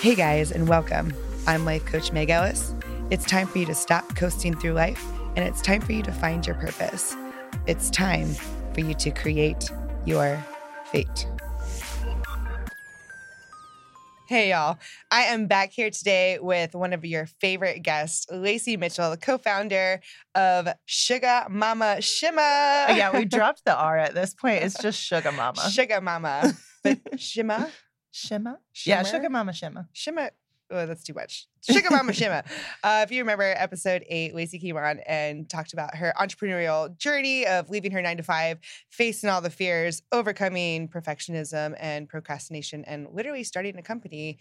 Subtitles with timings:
[0.00, 1.12] Hey guys, and welcome.
[1.46, 2.74] I'm life coach Meg Ellis.
[3.10, 5.04] It's time for you to stop coasting through life,
[5.36, 7.14] and it's time for you to find your purpose.
[7.66, 8.34] It's time
[8.72, 9.70] for you to create
[10.06, 10.42] your
[10.86, 11.28] fate.
[14.26, 14.78] Hey, y'all.
[15.10, 19.36] I am back here today with one of your favorite guests, Lacey Mitchell, the co
[19.36, 20.00] founder
[20.34, 22.86] of Sugar Mama Shima.
[22.88, 24.62] yeah, we dropped the R at this point.
[24.62, 25.60] It's just Sugar Mama.
[25.70, 26.54] Sugar Mama.
[26.82, 27.68] But Shimma?
[28.12, 28.56] Shimma?
[28.84, 29.02] Yeah?
[29.02, 29.88] Sugar Mama Shimma.
[29.94, 30.30] Shimma.
[30.72, 31.48] Oh, that's too much.
[31.62, 32.44] Sugar Mama Shimma.
[32.82, 37.46] Uh, if you remember episode eight, Lacey came on and talked about her entrepreneurial journey
[37.46, 43.08] of leaving her nine to five, facing all the fears, overcoming perfectionism and procrastination, and
[43.12, 44.38] literally starting a company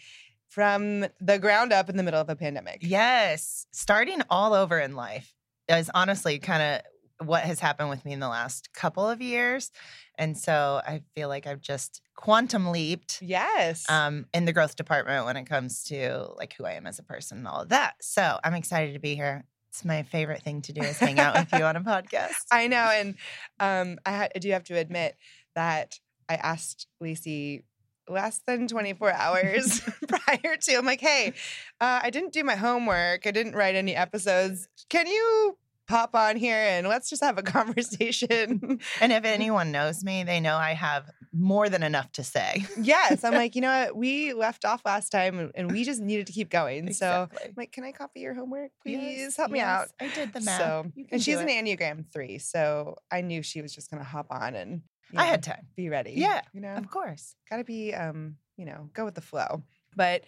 [0.50, 2.80] from the ground up in the middle of a pandemic.
[2.82, 5.34] Yes, starting all over in life
[5.68, 6.82] is honestly kind of
[7.24, 9.72] what has happened with me in the last couple of years.
[10.18, 13.90] And so I feel like I've just quantum leaped Yes.
[13.90, 17.04] um, in the growth department when it comes to like who I am as a
[17.04, 17.96] person and all of that.
[18.02, 19.44] So I'm excited to be here.
[19.70, 22.46] It's my favorite thing to do is hang out with you on a podcast.
[22.52, 22.78] I know.
[22.92, 23.16] And
[23.60, 25.16] um, I, ha- I do have to admit
[25.56, 27.64] that I asked Lacey
[28.08, 30.74] less than 24 hours prior to.
[30.76, 31.34] I'm like, hey,
[31.80, 33.28] uh, I didn't do my homework.
[33.28, 34.68] I didn't write any episodes.
[34.90, 35.58] Can you
[35.90, 37.44] pop on here and let's just have a
[37.94, 38.80] conversation?
[39.02, 42.66] And if anyone knows me, they know I have more than enough to say.
[42.80, 43.24] yes.
[43.24, 43.96] I'm like, you know what?
[43.96, 46.94] We left off last time and- we just needed to keep going.
[46.94, 48.72] So I'm like, can I copy your homework?
[48.84, 49.88] Please Yes, help me out.
[50.00, 50.60] I did the math.
[50.62, 51.48] So, and she's an.
[51.50, 52.38] Enneagram three.
[52.40, 54.82] So I knew she was just going to hop on and
[55.16, 55.66] I know, had time.
[55.76, 56.14] be ready.
[56.16, 57.36] Yeah, You know, Of course.
[57.50, 59.64] got to be, um, you know, go with the flow.
[59.96, 60.24] But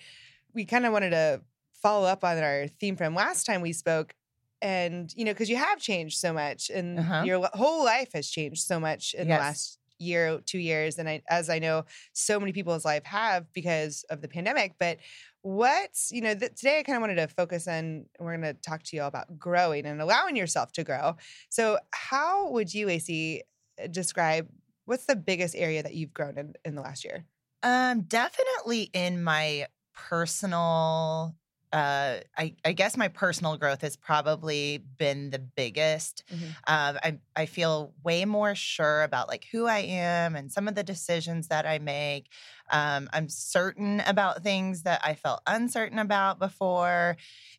[0.53, 1.41] we kind of wanted to
[1.81, 4.13] follow up on our theme from last time we spoke.
[4.61, 7.17] And, you know, because you have changed so much and Uh-huh.
[7.17, 9.29] your whole life has changed so much in Yes.
[9.29, 10.97] the last year, two years.
[10.97, 14.75] And I, as I know, so many people's life have because of the pandemic.
[14.79, 14.97] But
[15.41, 18.59] what's, you know, th- today I kind of wanted to focus on, we're going to
[18.61, 21.15] talk to you all about growing and allowing yourself to grow.
[21.49, 23.43] So, how would you, Lacey,
[23.81, 24.49] uh, describe
[24.85, 27.25] what's the biggest area that you've grown in, in the last year?
[27.63, 31.35] Um, definitely in my personal
[31.73, 36.23] uh I, I guess my personal growth has probably been the biggest.
[36.29, 36.55] Mhm.
[36.67, 40.75] Um, I I feel way more sure about like who I am and some of
[40.75, 42.29] the decisions that I make.
[42.71, 47.17] Um, I'm certain about things that I felt uncertain about before.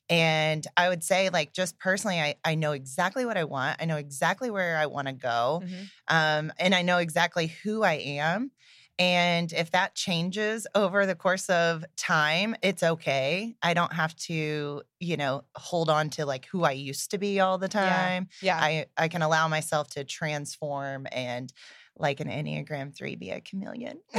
[0.08, 3.80] And I would say, like, just personally, I, I know exactly what I want.
[3.80, 5.64] I know exactly where I want to go.
[5.64, 5.90] Mhm.
[6.08, 8.52] Um, and I know exactly who I am.
[8.98, 13.56] And if that changes over the course of time, it's okay.
[13.62, 17.41] I don't have to, you know, hold on to like who I used to be
[17.41, 18.28] all the time.
[18.42, 18.58] Yeah.
[18.58, 21.53] I, I can allow myself to transform and,
[21.98, 23.98] like an Enneagram 3, be a chameleon.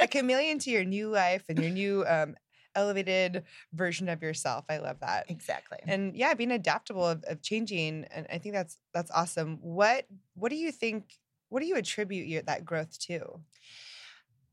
[0.00, 2.36] A chameleon to your new life and your new um,
[2.76, 4.64] elevated version of yourself.
[4.68, 5.26] I love that.
[5.28, 5.78] exactly.
[5.86, 9.58] And yeah, being adaptable of, of changing, and I think that's that's awesome.
[9.62, 11.14] What what do you think?
[11.56, 13.40] What do you attribute your, that growth to?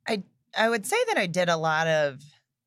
[0.08, 0.24] I
[0.58, 2.22] I would say that I did a lot of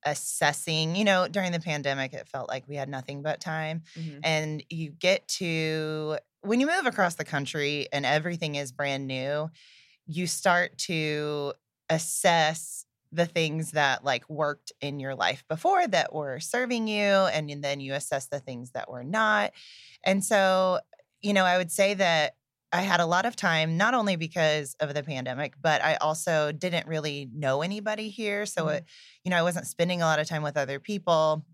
[0.04, 0.94] assessing.
[0.94, 3.84] You know, during the pandemic, it felt like we had nothing but time.
[3.96, 4.20] Mhm.
[4.22, 9.48] and you get to when you move across the country and everything is brand new
[10.06, 11.54] you start to
[11.88, 17.64] assess the things that like worked in your life before that were serving you and
[17.64, 19.52] then you assess the things that were not
[20.04, 20.78] and so
[21.22, 22.36] you know i would say that
[22.72, 26.52] i had a lot of time not only because of the pandemic but i also
[26.52, 28.76] didn't really know anybody here so Mhm.
[28.76, 28.84] it
[29.24, 31.44] you know i wasn't spending a lot of time with other people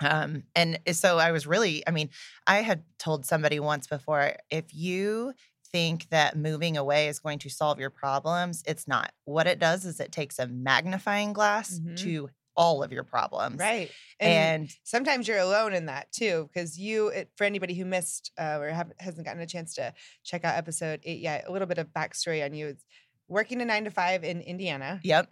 [0.00, 2.10] um, and so I was really, I mean,
[2.46, 5.32] I had told somebody once before if you
[5.70, 9.12] think that moving away is going to solve your problems, it's not.
[9.24, 11.96] What it does is it takes a magnifying glass Mhm.
[11.98, 13.58] to all of your problems.
[13.58, 13.90] Right.
[14.20, 18.30] And, And sometimes you're alone in that too, because you, it, for anybody who missed
[18.38, 18.68] uh, or
[18.98, 22.44] hasn't gotten a chance to check out episode eight yet, a little bit of backstory
[22.44, 22.68] on you.
[22.68, 22.84] It's
[23.28, 25.00] working a nine to five in Indiana.
[25.02, 25.28] yep,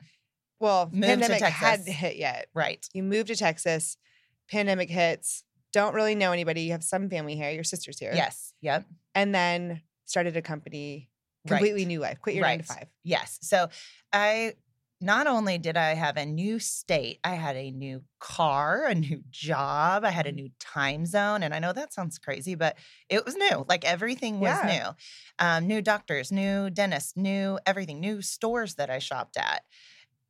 [0.58, 2.46] Well, Moved pandemic hadn't hit yet.
[2.54, 2.86] right.
[2.94, 3.96] You moved to Texas.
[4.50, 5.44] Pandemic hits.
[5.72, 6.62] Don't really know anybody.
[6.62, 7.50] You have some family here.
[7.50, 8.12] Your sister's here.
[8.14, 8.84] Yes, yep.
[9.14, 11.08] And then started a company.
[11.48, 11.56] Right.
[11.58, 12.20] Completely new life.
[12.20, 12.86] Quit your nine to five.
[13.04, 13.38] Yes.
[13.42, 13.68] So
[14.12, 14.54] I
[15.00, 19.22] not only did I have a new state, I had a new car, a new
[19.30, 20.40] job, I had a Mhm.
[20.40, 21.42] new time zone.
[21.42, 23.64] And I know that sounds crazy, but it was new.
[23.68, 24.62] Like everything was Yeah.
[24.62, 24.82] new.
[25.38, 29.64] Um, new doctors, new dentists, new everything, new stores that I shopped at.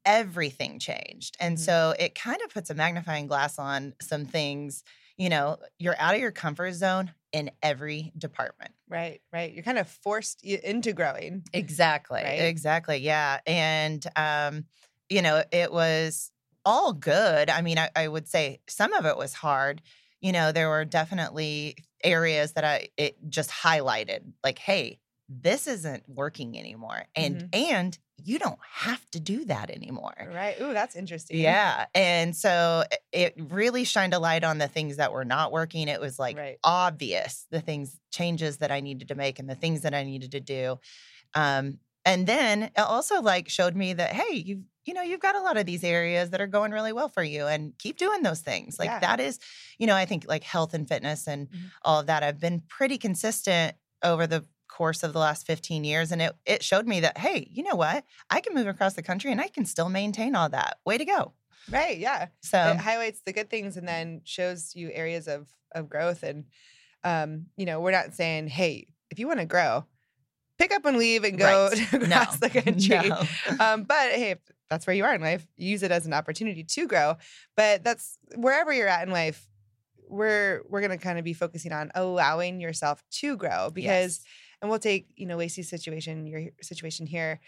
[0.07, 1.37] Everything changed.
[1.41, 1.61] And Mhm.
[1.61, 4.83] so it kind of puts a magnifying glass on some things.
[5.19, 8.73] You know, you're out of your comfort zone in every department.
[8.89, 9.21] Right.
[9.33, 9.53] Right.
[9.53, 11.45] You're kind of forced into growing.
[11.53, 12.23] Exactly.
[12.23, 12.41] Right?
[12.41, 12.99] Exactly.
[12.99, 13.41] Yeah.
[13.47, 14.65] And um,
[15.09, 16.31] you know, it was
[16.65, 17.51] all good.
[17.51, 19.83] I mean, I, I would say some of it was hard.
[20.21, 24.99] You know, there were definitely areas that I it just highlighted, like, hey,
[25.29, 27.05] this isn't working anymore.
[27.15, 27.49] And Mhm.
[27.53, 30.15] and you don't have to do that anymore.
[30.33, 30.61] Right.
[30.61, 31.39] Ooh, that's interesting.
[31.39, 31.87] Yeah.
[31.95, 35.89] And so it really shined a light on the things that were not working.
[35.89, 36.59] It was like Right.
[36.65, 40.33] obvious the things, changes that I needed to make and the things that I needed
[40.33, 40.79] to do.
[41.35, 45.37] Um, and then it also like showed me that, hey, you've, you know, you've got
[45.37, 48.23] a lot of these areas that are going really well for you and keep doing
[48.23, 48.79] those things.
[48.79, 49.01] Like Yeah.
[49.01, 49.39] that is,
[49.79, 51.73] you know, I think like health and fitness and Mhm.
[51.83, 52.23] all of that.
[52.23, 56.13] I've been pretty consistent over the course of the last 15 years.
[56.13, 58.05] And it it showed me that, hey, you know what?
[58.31, 60.79] I can move across the country and I can still maintain all that.
[60.87, 61.33] Way to go.
[61.71, 61.99] Right.
[61.99, 62.29] Yeah.
[62.43, 66.47] So it highlights the good things and then shows you areas of of growth and
[67.05, 69.85] um you know we're not saying hey if you want to grow
[70.59, 71.93] pick up and leave and go Right.
[71.95, 73.23] across the country No.
[73.61, 74.39] um but hey if
[74.69, 77.17] that's where you are in life use it as an opportunity to grow
[77.57, 79.49] but that's wherever you're at in life
[80.09, 84.25] we're we're going to kind of be focusing on allowing yourself to grow because Yes.
[84.61, 87.41] And we'll take you know Lacey's situation your situation here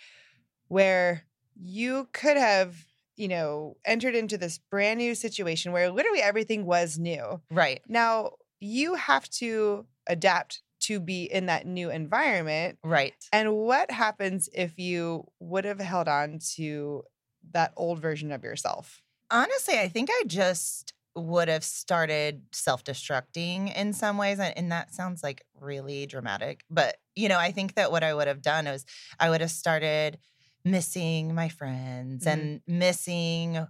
[0.69, 1.25] where
[1.61, 2.75] you could have
[3.17, 7.81] you know entered into this brand new situation where literally everything was new right.
[7.89, 8.31] now
[8.61, 13.15] you have to adapt to be in that new environment Right.
[13.33, 17.05] and what happens if you would have held on to
[17.53, 23.93] that old version of yourself Honestly, I think I just would have started self-destructing in
[23.93, 27.91] some ways and, and that sounds like really dramatic but you know i think that
[27.91, 28.85] what i would have done is
[29.21, 30.19] i would have started
[30.65, 32.27] missing my friends Mhm.
[32.27, 33.67] and missing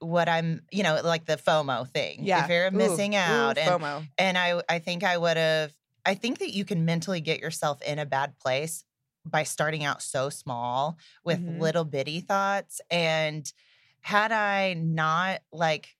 [0.00, 3.58] what i'm you know like the fomo thing yeah if you're Ooh, missing ooh, out
[3.58, 4.08] and FOMO.
[4.16, 5.74] and I I think I would have
[6.06, 8.84] I think that you can mentally get yourself in a bad place
[9.26, 11.46] by starting out so small with Mhm.
[11.46, 13.52] little bitty thoughts and
[14.00, 15.96] had I not like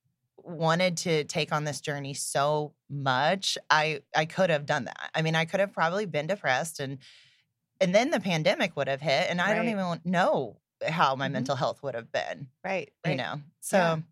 [0.48, 5.10] wanted to take on this journey so much I I could have done that.
[5.14, 6.98] I mean I could have probably been depressed and
[7.80, 11.28] and then the pandemic would have hit and I don't even know how my Mhm.
[11.28, 13.16] mental health would have been, right, you right.
[13.16, 13.40] know.
[13.60, 14.02] So Yeah.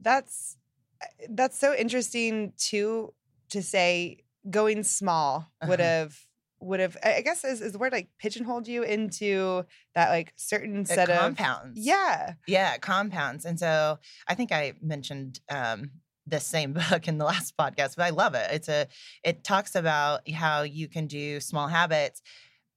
[0.00, 0.58] that's
[1.02, 3.14] uh, that's so interesting too
[3.50, 5.90] to say going small would Uh-huh.
[6.60, 9.64] Would have I guess is, is the word like pigeonholed you into
[9.94, 11.78] that like certain it set of compounds.
[11.80, 13.44] yeah Yeah, compounds.
[13.44, 15.90] And so I think I mentioned um
[16.26, 18.50] the same book in the last podcast, but I love it.
[18.52, 18.86] It's a
[19.22, 22.22] it talks about how you can do small habits.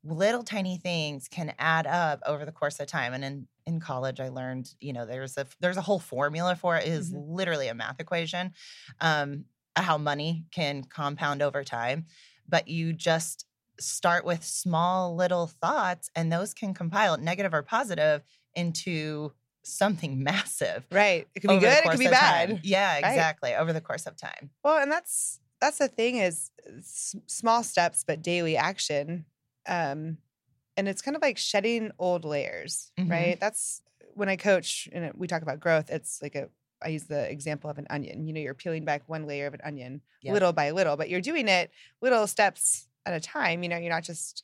[0.04, 3.14] Little tiny things can add up over the course of time.
[3.14, 6.76] And in in college, I learned, you know, there's a there's a whole formula for
[6.78, 6.88] it.
[6.88, 7.24] It is Mhm.
[7.38, 8.54] literally a math equation.
[9.00, 9.46] Um,
[9.76, 12.06] how money can compound over time.
[12.50, 13.46] But you just
[13.82, 18.24] start with small little thoughts, and those can compile, negative or positive,
[18.56, 19.34] into
[19.64, 20.86] something massive.
[20.92, 22.60] right it could be good it could be bad time.
[22.64, 23.06] Yeah, Right.
[23.06, 23.54] exactly.
[23.56, 24.50] Over the course of time.
[24.64, 26.50] well and that's that's the thing is
[26.80, 29.26] s- small steps but daily action
[29.68, 30.18] um
[30.76, 33.10] and it's kind of like shedding old layers Mhm.
[33.12, 33.84] right that's
[34.16, 36.50] when i coach and we talk about growth it's like a
[36.82, 39.54] i use the example of an onion you know you're peeling back one layer of
[39.54, 40.34] an onion Yep.
[40.34, 41.70] little by little but you're doing it
[42.02, 44.44] little steps at a time you know you're not just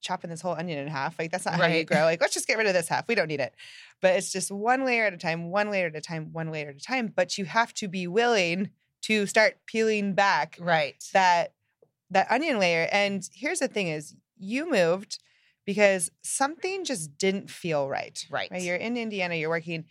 [0.00, 2.46] chopping this whole onion in half like that's not how you grow like let's just
[2.46, 3.54] get rid of this half we don't need it
[4.00, 6.68] but it's just one layer at a time one layer at a time one layer
[6.68, 8.70] at a time but you have to be willing
[9.02, 11.02] to start peeling back Right.
[11.12, 11.52] that
[12.10, 15.18] that onion layer and here's the thing is you moved
[15.66, 18.48] because something just didn't feel right Right.
[18.62, 19.84] you're in indiana you're working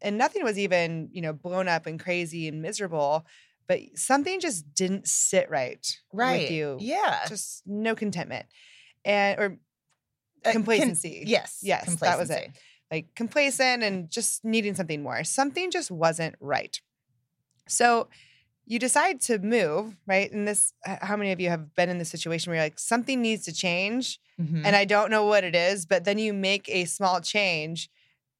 [0.00, 3.26] and nothing was even you know blown up and crazy and miserable
[3.68, 6.42] but something just didn't sit right right.
[6.42, 7.26] with you Yeah.
[7.28, 8.46] just no contentment
[9.04, 9.48] and or Uh,
[10.44, 11.60] can- complacency yes.
[11.62, 12.50] Yes, that was it.
[12.90, 15.22] like complacent and just needing something more.
[15.24, 16.80] Something just wasn't right.
[17.68, 18.08] So
[18.66, 20.30] you decide to move, right?
[20.32, 23.20] And this, how many of you have been in this situation where you're like, something
[23.20, 24.62] needs to change Mhm.
[24.64, 27.88] and I don't know what it is, but then you make a small change,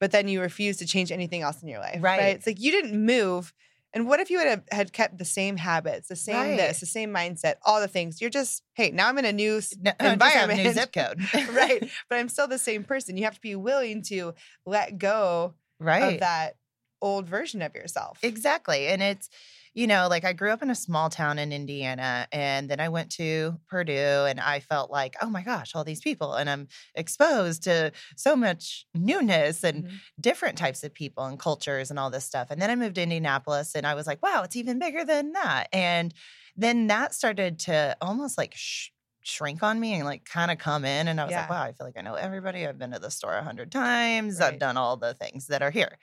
[0.00, 2.18] but then you refuse to change anything else in your life, right?
[2.20, 2.36] Right.
[2.36, 3.52] It's like you didn't move.
[3.94, 6.56] And what if you had had kept the same habits, the same Right.
[6.56, 8.20] this, the same mindset, all the things?
[8.20, 10.74] You're just, hey, now I'm in a new No, uh, have a new environment.
[10.74, 11.20] zip code.
[11.54, 11.82] right.
[12.08, 13.16] But I'm still the same person.
[13.16, 14.34] You have to be willing to
[14.64, 16.14] let go right.
[16.14, 16.56] of that
[17.02, 18.18] old version of yourself.
[18.22, 18.86] Exactly.
[18.86, 19.28] And it's,
[19.74, 22.88] you know, like I grew up in a small town in Indiana and then I
[22.90, 23.92] went to Purdue
[24.28, 26.34] and I felt like, oh my gosh, all these people.
[26.34, 30.02] And I'm exposed to so much newness and Mhm.
[30.20, 32.48] different types of people and cultures and all this stuff.
[32.50, 35.32] And then I moved to Indianapolis and I was like, wow, it's even bigger than
[35.32, 35.68] that.
[35.72, 36.12] And
[36.56, 38.90] then that started to almost like sh-
[39.24, 41.08] shrink on me and like kind of come in.
[41.08, 42.66] And I was like, wow, I feel like I know everybody.
[42.66, 44.40] I've been to the store a hundred times.
[44.40, 44.40] Right.
[44.40, 45.98] I've done all the things that are here.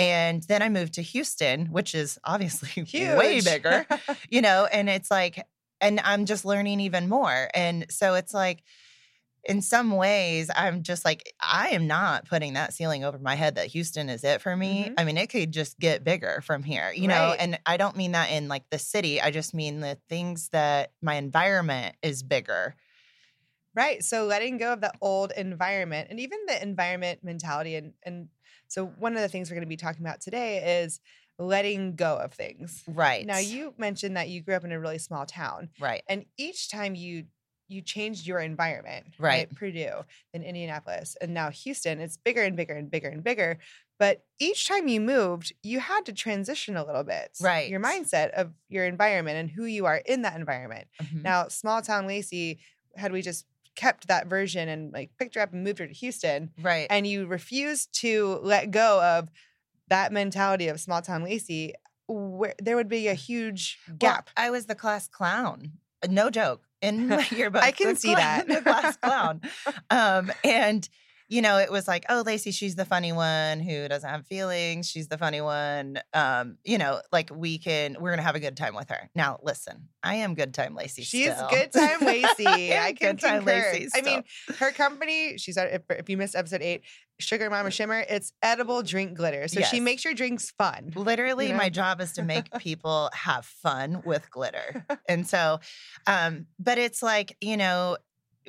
[0.00, 2.82] And then I moved to Houston, which is obviously
[3.16, 3.86] way bigger,
[4.28, 5.46] you know, and it's like,
[5.80, 7.48] and I'm just learning even more.
[7.54, 8.62] And so it's like,
[9.44, 13.54] in some ways, I'm just like, I am not putting that ceiling over my head
[13.54, 14.88] that Houston is it for me.
[14.90, 14.94] Mhm.
[14.98, 17.34] I mean, it could just get bigger from here, you know?
[17.38, 19.18] And I don't mean that in like the city.
[19.20, 22.76] I just mean the things that my environment is bigger.
[23.74, 24.04] Right.
[24.04, 28.28] So letting go of the old environment and even the environment mentality and and
[28.70, 31.00] so one of the things we're going to be talking about today is
[31.38, 32.84] letting go of things.
[32.86, 33.26] Right.
[33.26, 36.02] Now you mentioned that you grew up in a really small town right.
[36.08, 37.24] and each time you
[37.68, 39.48] you changed your environment, Right.
[39.54, 43.58] Purdue, then Indianapolis, and now Houston, it's bigger and bigger and bigger and bigger.
[43.96, 47.30] But each time you moved, you had to transition a little bit.
[47.40, 47.68] Right.
[47.70, 50.88] Your mindset of your environment and who you are in that environment.
[51.00, 51.22] Mhm.
[51.22, 52.58] Now, small town Lacey,
[52.96, 53.46] had we just
[53.80, 56.86] kept that version and like picked her up and moved her to Houston, right.
[56.90, 59.30] and you refused to let go of
[59.88, 61.72] that mentality of small town Lacey,
[62.06, 64.30] where there would be a huge Well, gap.
[64.36, 65.72] I was the class clown.
[66.08, 66.62] No joke.
[66.82, 67.62] In my yearbook.
[67.62, 68.48] I can see clown- that.
[68.64, 69.40] the class clown.
[69.90, 70.88] Um, and
[71.30, 74.90] you know, it was like, oh, Lacey, she's the funny one who doesn't have feelings.
[74.90, 76.00] She's the funny one.
[76.12, 79.08] Um, you know, like we can, we're gonna have a good time with her.
[79.14, 81.02] Now, listen, I am good time Lacey.
[81.02, 81.48] She's still.
[81.48, 82.46] good time Lacey.
[82.76, 83.70] I can good time concur.
[83.72, 84.24] Lacey I mean,
[84.58, 86.82] her company, she's if, if you missed episode eight,
[87.20, 89.46] Sugar Mama Shimmer, it's edible drink glitter.
[89.46, 90.92] So she makes your drinks fun.
[90.96, 91.56] Literally, know?
[91.56, 94.84] my job is to make people have fun with glitter.
[95.08, 95.60] And so,
[96.06, 97.98] um, but it's like, you know,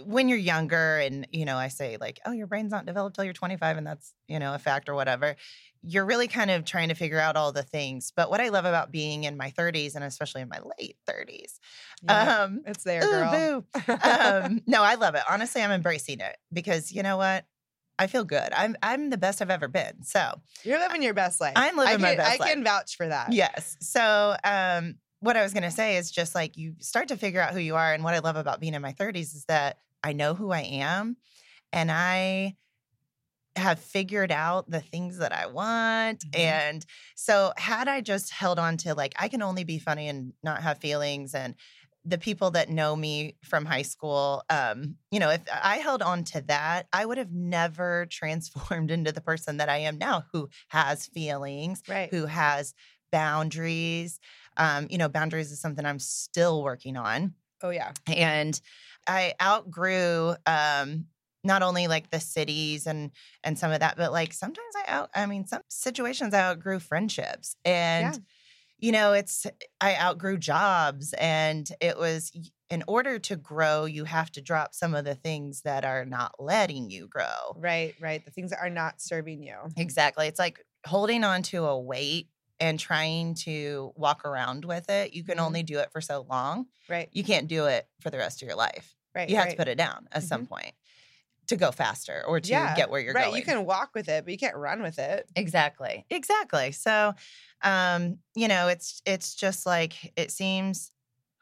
[0.05, 3.25] when you're younger and, you know, I say like, oh, your brain's not developed till
[3.25, 5.35] you're 25 and that's, you know, a fact or whatever,
[5.81, 8.11] you're really kind of trying to figure out all the things.
[8.15, 11.59] But what I love about being in my 30s and especially in my late 30s,
[12.03, 13.97] Yeah, um, it's there, ooh, girl.
[14.03, 15.23] um, no, I love it.
[15.29, 17.45] Honestly, I'm embracing it because you know what?
[17.99, 18.49] I feel good.
[18.55, 20.01] I'm I'm the best I've ever been.
[20.01, 21.53] So You're living your best life.
[21.55, 23.31] I'm living I my can, best I can vouch for that.
[23.31, 23.77] Yes.
[23.79, 27.39] So, um, what I was going to say is just like you start to figure
[27.39, 27.93] out who you are.
[27.93, 30.61] And what I love about being in my 30s is that I know who I
[30.61, 31.17] am
[31.73, 32.57] and I
[33.57, 36.23] have figured out the things that I want.
[36.23, 36.31] Mhm.
[36.33, 40.33] And so, had I just held on to like, I can only be funny and
[40.41, 41.55] not have feelings, and
[42.05, 46.23] the people that know me from high school, um, you know, if I held on
[46.25, 50.49] to that, I would have never transformed into the person that I am now who
[50.69, 52.09] has feelings, Right.
[52.09, 52.73] who has
[53.11, 54.19] boundaries.
[54.57, 57.35] Um, you know, boundaries is something I'm still working on.
[57.61, 57.93] Oh yeah.
[58.07, 58.59] And
[59.07, 61.07] I outgrew um
[61.43, 63.11] not only like the cities and
[63.43, 66.79] and some of that, but like sometimes I out I mean some situations I outgrew
[66.79, 67.55] friendships.
[67.65, 68.21] And Yeah.
[68.79, 69.45] you know, it's
[69.81, 72.31] I outgrew jobs and it was
[72.69, 76.35] in order to grow, you have to drop some of the things that are not
[76.39, 77.57] letting you grow.
[77.57, 77.95] Right.
[77.99, 78.23] Right.
[78.23, 79.57] The things that are not serving you.
[79.77, 80.27] Exactly.
[80.27, 82.29] It's like holding on to a weight
[82.61, 85.13] and trying to walk around with it.
[85.13, 85.45] You can Mhm.
[85.47, 86.67] only do it for so long.
[86.87, 87.09] Right.
[87.11, 88.95] You can't do it for the rest of your life.
[89.15, 89.29] Right.
[89.29, 89.51] You have right.
[89.51, 90.73] to put it down at some point
[91.47, 93.23] to go faster or to Yeah, get where you're going.
[93.23, 93.31] right.
[93.31, 93.39] going.
[93.39, 95.29] You can walk with it, but you can't run with it.
[95.35, 96.05] Exactly.
[96.09, 96.71] Exactly.
[96.71, 97.13] So
[97.63, 100.91] um, you know, it's it's just like it seems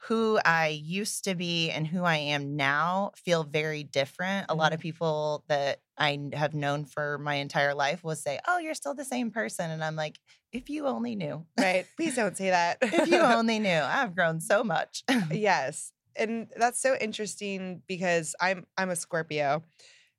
[0.04, 4.46] who I used to be and who I am now feel very different.
[4.50, 8.58] A lot of people that I have known for my entire life will say, "Oh,
[8.58, 10.18] you're still the same person." And I'm like,
[10.52, 11.46] "If you only knew.
[11.60, 11.86] Right.
[11.98, 12.78] Please don't say that.
[12.82, 13.70] if you only knew.
[13.70, 15.92] I've grown so much." yes.
[16.16, 19.64] And that's so interesting because I'm I'm a Scorpio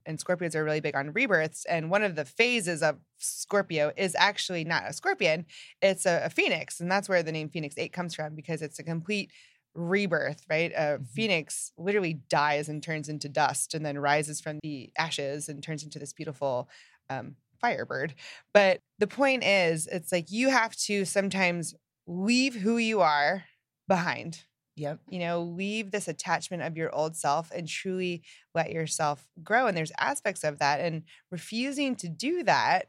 [0.06, 1.64] and Scorpios are really big on rebirths.
[1.66, 5.46] And one of the phases of Scorpio is actually not a scorpion,
[5.82, 6.80] it's a, a phoenix.
[6.80, 9.30] And that's where the name Phoenix 8 comes from because it's a complete
[9.74, 10.72] rebirth, right?
[10.72, 11.08] A Mhm.
[11.08, 15.82] phoenix literally dies and turns into dust and then rises from the ashes and turns
[15.82, 16.68] into this beautiful
[17.08, 18.14] um, firebird.
[18.54, 21.74] But the point is, it's like you have to sometimes
[22.06, 23.44] leave who you are
[23.88, 24.44] behind
[24.80, 24.98] yep.
[25.08, 28.22] you know, leave this attachment of your old self and truly
[28.54, 29.66] let yourself grow.
[29.66, 30.80] And there's aspects of that.
[30.80, 32.86] And refusing to do that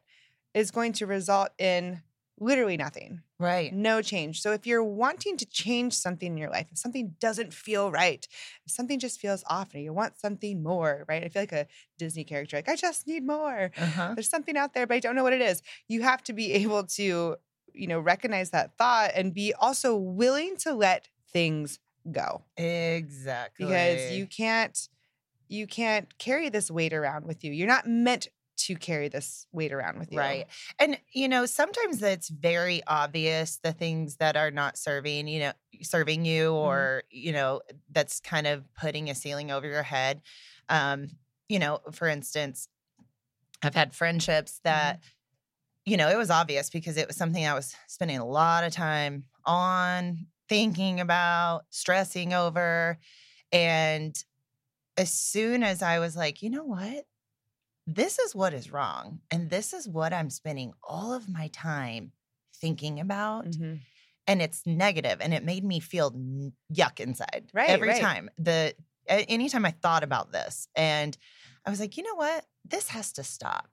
[0.54, 2.02] is going to result in
[2.42, 3.74] literally nothing, Right.
[3.74, 4.42] no change.
[4.42, 8.28] So if you're wanting to change something in your life, if something doesn't feel right,
[8.66, 11.24] if something just feels off and you want something more, right?
[11.24, 11.68] I feel like a
[11.98, 13.72] Disney character, like, I just need more.
[13.78, 14.16] Uh-huh.
[14.16, 15.62] There's something out there, but I don't know what it is.
[15.88, 17.38] You have to be able to,
[17.74, 21.80] you know, recognize that thought and be also willing to let things
[22.12, 23.66] go Exactly.
[23.66, 24.88] because you can't
[25.48, 27.52] you can't carry this weight around with you.
[27.52, 28.28] You're not meant
[28.66, 30.20] to carry this weight around with you.
[30.20, 30.48] Right.
[30.80, 35.54] And you know, sometimes it's very obvious the things that are not serving, you know,
[35.82, 36.68] serving you Mm-hmm.
[36.68, 40.22] or, you know, that's kind of putting a ceiling over your head.
[40.70, 41.10] Um,
[41.50, 42.68] you know, for instance,
[43.64, 45.02] I've had friendships that
[45.86, 48.72] you know, it was obvious because it was something I was spending a lot of
[48.72, 53.00] time on, thinking about, stressing over.
[53.52, 54.16] And
[54.98, 57.06] as soon as I was like, you know what?
[57.88, 59.22] This is what is wrong.
[59.32, 62.12] And this is what I'm spending all of my time
[62.56, 63.46] thinking about.
[63.46, 63.82] Mhm.
[64.28, 66.12] And it's negative, and it made me feel
[66.72, 68.02] yuck inside Right, every right.
[68.02, 68.30] time.
[68.38, 68.76] The
[69.08, 71.18] anytime I thought about this, and
[71.66, 72.46] I was like, you know what?
[72.64, 73.70] This has to stop.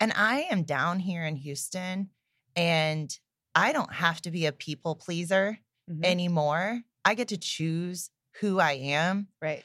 [0.00, 2.10] And I am down here in Houston,
[2.56, 3.16] and
[3.54, 6.02] I don't have to be a people pleaser Mhm.
[6.04, 6.80] anymore.
[7.04, 9.64] I get to choose who I am right.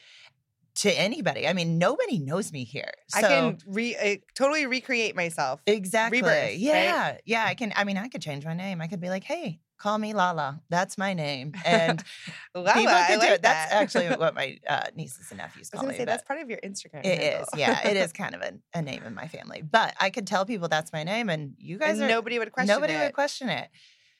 [0.75, 1.47] To anybody.
[1.47, 2.91] I mean, nobody knows me here.
[3.09, 5.61] So I can re uh, totally recreate myself.
[5.65, 6.19] exactly.
[6.21, 6.57] rebirth, right?
[6.57, 7.17] yeah.
[7.25, 7.45] Yeah.
[7.45, 8.81] I can I mean, I could change my name.
[8.81, 10.61] I could be like, hey, call me Lala.
[10.69, 11.53] That's my name.
[11.65, 12.03] And
[12.55, 13.41] Lala, people I could like do it.
[13.41, 15.97] That's actually what my uh, nieces and nephews I was call gonna me.
[15.97, 17.05] say that's part of your Instagram.
[17.05, 17.41] It handle.
[17.53, 17.87] is, yeah.
[17.87, 19.61] It is kind of a, a name in my family.
[19.61, 22.51] But I could tell people that's my name, and you guys and are nobody would
[22.51, 22.99] question nobody it.
[23.03, 23.69] would question it.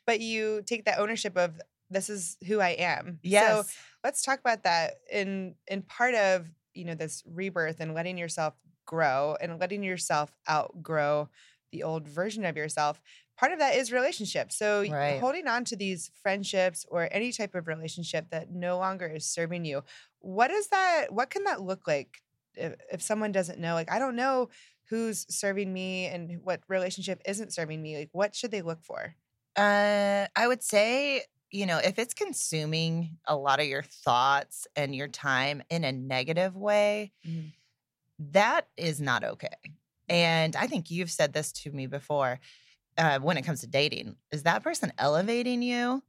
[0.05, 1.59] but you take that ownership of
[1.89, 3.19] this is who I am.
[3.21, 3.63] Yes, So
[4.05, 8.53] let's talk about that in in part of you know this rebirth and letting yourself
[8.85, 11.27] grow and letting yourself outgrow
[11.71, 13.01] the old version of yourself.
[13.35, 14.55] Part of that is relationships.
[14.55, 15.19] So Right.
[15.19, 19.65] holding on to these friendships or any type of relationship that no longer is serving
[19.65, 19.83] you.
[20.19, 21.07] What is that?
[21.11, 22.21] What can that look like
[22.53, 23.73] if, if someone doesn't know?
[23.73, 24.49] Like I don't know
[24.89, 27.97] who's serving me and what relationship isn't serving me.
[27.97, 29.15] Like what should they look for?
[29.57, 31.23] uh, I would say
[31.55, 35.91] you know if it's consuming a lot of your thoughts and your time in a
[35.91, 37.55] negative way, Mhm.
[38.19, 39.49] that is not okay.
[40.07, 42.39] And I think you've said this to me before.
[42.97, 46.03] Uh, when it comes to dating, is that person elevating you,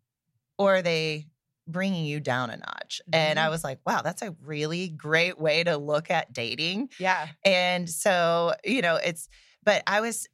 [0.59, 1.27] or are they
[1.69, 3.01] bringing you down a notch?
[3.13, 3.51] And I Mhm.
[3.51, 6.91] was like, wow, that's a really great way to look at dating.
[6.99, 7.31] Yeah.
[7.45, 9.29] And so, you know, it's,
[9.65, 10.29] but I was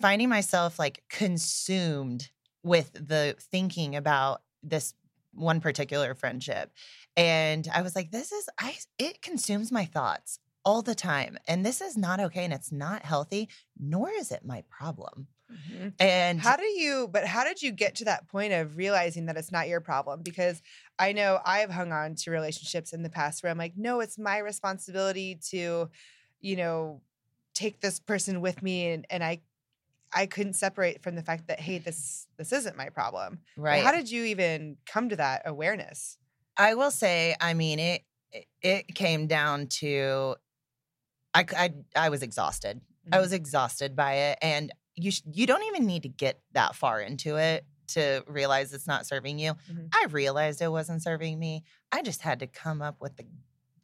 [0.00, 2.30] finding myself like consumed
[2.62, 4.94] with the thinking about this
[5.32, 6.72] one particular friendship.
[7.16, 11.36] And I was like, this is, I, it consumes my thoughts all the time.
[11.46, 12.44] And this is not okay.
[12.44, 15.28] And it's not healthy, nor is it my problem.
[15.52, 15.94] Mhm.
[16.00, 19.36] And How do you, but how did you get to that point of realizing that
[19.36, 20.22] it's not your problem?
[20.22, 20.62] Because
[20.98, 24.18] I know I've hung on to relationships in the past where I'm like, no, it's
[24.18, 25.90] my responsibility to,
[26.40, 27.02] you know,
[27.54, 28.88] take this person with me.
[28.88, 29.42] And, and I,
[30.14, 33.40] I couldn't separate from the fact that, hey, this, this isn't my problem.
[33.56, 33.82] But right.
[33.84, 36.16] How did you even come to that awareness?
[36.56, 38.02] I will say, I mean, it
[38.62, 40.36] it- came down to
[41.34, 42.80] I I was exhausted.
[43.12, 43.20] I Mhm.
[43.20, 47.00] was exhausted by it, and you sh- you don't even need to get that far
[47.00, 49.54] into it to realize it's not serving you.
[49.70, 49.88] Mhm.
[49.92, 51.64] I realized it wasn't serving me.
[51.92, 53.26] I just had to come up with the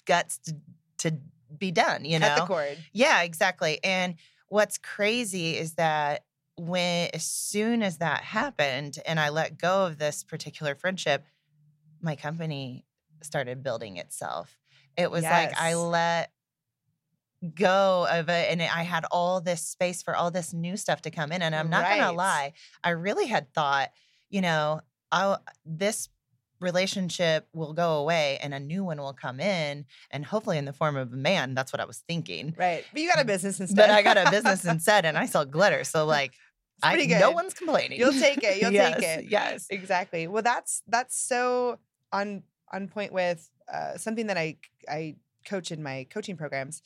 [0.04, 0.56] guts to
[0.98, 1.18] to
[1.58, 2.04] be done.
[2.04, 2.78] You know, At the cord.
[2.92, 3.82] yeah, exactly.
[3.82, 4.14] And
[4.50, 6.24] what's crazy is that
[6.56, 11.24] when as soon as that happened and I let go of this particular friendship,
[12.02, 12.84] my company
[13.22, 14.58] started building itself.
[14.96, 16.32] It was like I let
[17.54, 21.10] go of it and I had all this space for all this new stuff to
[21.10, 22.52] come in and I'm not gonna lie,
[22.84, 23.90] I really had thought,
[24.28, 26.08] you know, I this
[26.60, 30.72] relationship will go away and a new one will come in and hopefully in the
[30.72, 32.84] form of a man that's what i was thinking Right.
[32.92, 33.76] But you got a business instead.
[33.76, 36.32] but i got a business instead and i sell glitter so like
[36.82, 38.58] I, no one's complaining You'll take it.
[38.62, 39.24] You'll yes, take it.
[39.30, 40.26] yes Exactly.
[40.28, 41.78] Well, that's that's so
[42.10, 42.42] on
[42.72, 44.56] on point with uh, something that I
[44.88, 46.80] I coach in my coaching programs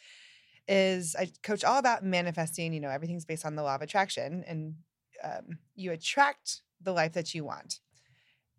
[0.66, 2.72] is I coach all about manifesting.
[2.72, 4.74] You know, everything's based on the law of attraction, and
[5.22, 7.78] um, you attract the life that you want.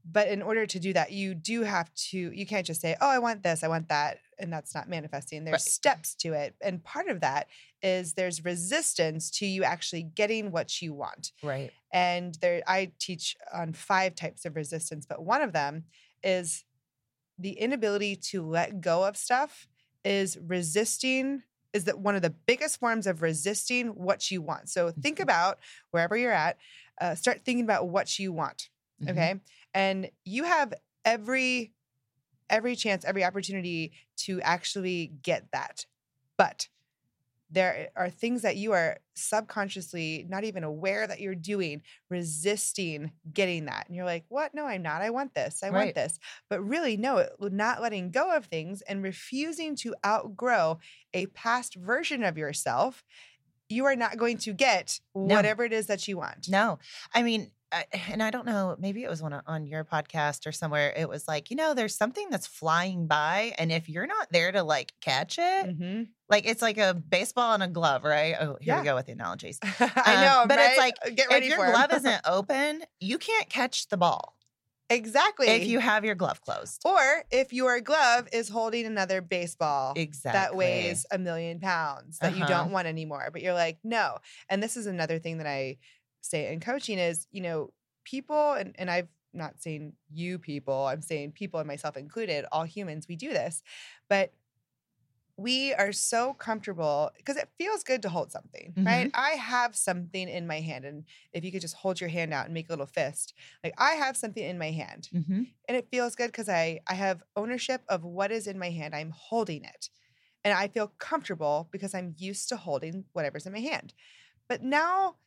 [0.09, 2.17] But in order to do that, you do have to.
[2.31, 5.43] You can't just say, "Oh, I want this, I want that," and that's not manifesting.
[5.45, 5.61] There's Right.
[5.61, 7.47] steps to it, and part of that
[7.81, 13.35] is there's resistance to you actually getting what you want right and there i teach
[13.53, 15.85] on five types of resistance but one of them
[16.23, 16.65] is
[17.37, 19.67] the inability to let go of stuff
[20.03, 24.91] is resisting is that one of the biggest forms of resisting what you want so
[24.91, 25.23] think Mhm.
[25.23, 25.59] about
[25.91, 26.57] wherever you're at
[27.01, 28.69] uh, start thinking about what you want
[29.01, 29.09] Mhm.
[29.11, 29.35] okay?
[29.73, 31.71] And you have every
[32.49, 35.85] every chance every opportunity to actually get that.
[36.37, 36.67] But
[37.49, 43.65] there are things that you are subconsciously not even aware that you're doing resisting getting
[43.65, 43.85] that.
[43.87, 44.53] And you're like what?
[44.53, 45.01] No i'm not.
[45.01, 45.61] I want this.
[45.63, 46.19] I want this.
[46.49, 50.79] But really no not letting go of things and refusing to outgrow
[51.13, 53.03] a past version of yourself
[53.69, 55.35] you are not going to get No.
[55.35, 56.49] whatever it is that you want.
[56.49, 56.77] No.
[57.13, 57.51] I mean
[58.09, 60.93] and I don't know, maybe it was one on your podcast or somewhere.
[60.95, 64.51] It was like, you know, there's something that's flying by, and if you're not there
[64.51, 68.35] to like catch it, hmm like it's like a baseball and a glove, right?
[68.39, 68.79] Oh, here Yeah.
[68.79, 69.59] we go with the analogies.
[70.05, 73.49] I Um, know, but it's like, get ready if your glove isn't open, you can't
[73.49, 74.37] catch the ball
[74.89, 75.47] exactly.
[75.47, 76.81] if you have your glove closed.
[76.85, 80.31] or if your glove is holding another baseball Exactly.
[80.33, 82.47] that weighs a million pounds that you Uh-huh.
[82.47, 84.17] don't want anymore, but you're like, no.
[84.49, 85.77] And this is another thing that I
[86.25, 91.01] say in coaching is, you know, people, and, and I've not saying you people, I'm
[91.01, 93.63] saying people and myself included, all humans, we do this,
[94.09, 94.33] but
[95.37, 99.09] we are so comfortable because it feels good to hold something, right?
[99.13, 100.85] I have something in my hand.
[100.85, 103.33] And if you could just hold your hand out and make a little fist,
[103.63, 106.95] like I have something in my hand hmm and it feels good because I I
[106.95, 108.95] have ownership of what is in my hand.
[108.95, 109.89] I'm holding it,
[110.43, 113.93] and I feel comfortable because I'm used to holding whatever's in my hand.
[114.49, 115.17] But now,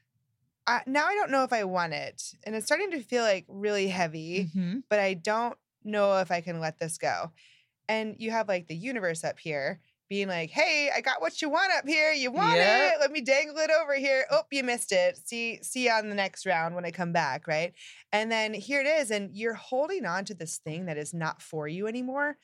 [0.69, 3.47] I, now I don't know if I want it, and it's starting to feel like
[3.49, 4.51] really heavy.
[4.55, 7.33] hmm But I don't know if I can let this go.
[7.89, 11.51] And you have like the universe up here being like, "Hey, I got what you
[11.51, 12.13] want up here.
[12.13, 12.95] You want Yep.
[12.95, 13.01] it?
[13.01, 14.27] Let me dangle it over here.
[14.31, 15.19] Oh, you missed it.
[15.29, 17.75] See, see you on the next round when I come back, right?"
[18.13, 21.43] And then here it is, and you're holding on to this thing that is not
[21.43, 22.39] for you anymore.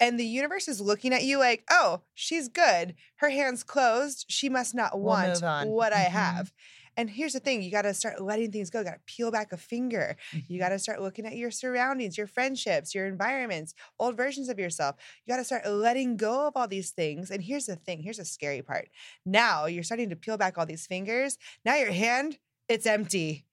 [0.00, 2.96] And the universe is looking at you like, "Oh, she's good.
[3.16, 4.26] Her hands closed.
[4.28, 6.10] She must not We'll want on." what I Mhm.
[6.10, 6.52] have."
[6.96, 8.80] And here's the thing you got to start letting things go.
[8.80, 10.16] You got to peel back a finger.
[10.48, 14.58] You got to start looking at your surroundings, your friendships, your environments, old versions of
[14.58, 14.96] yourself.
[15.24, 17.30] You got to start letting go of all these things.
[17.30, 18.88] And here's the thing here's the scary part.
[19.24, 21.38] Now you're starting to peel back all these fingers.
[21.64, 23.46] Now your hand, it's empty.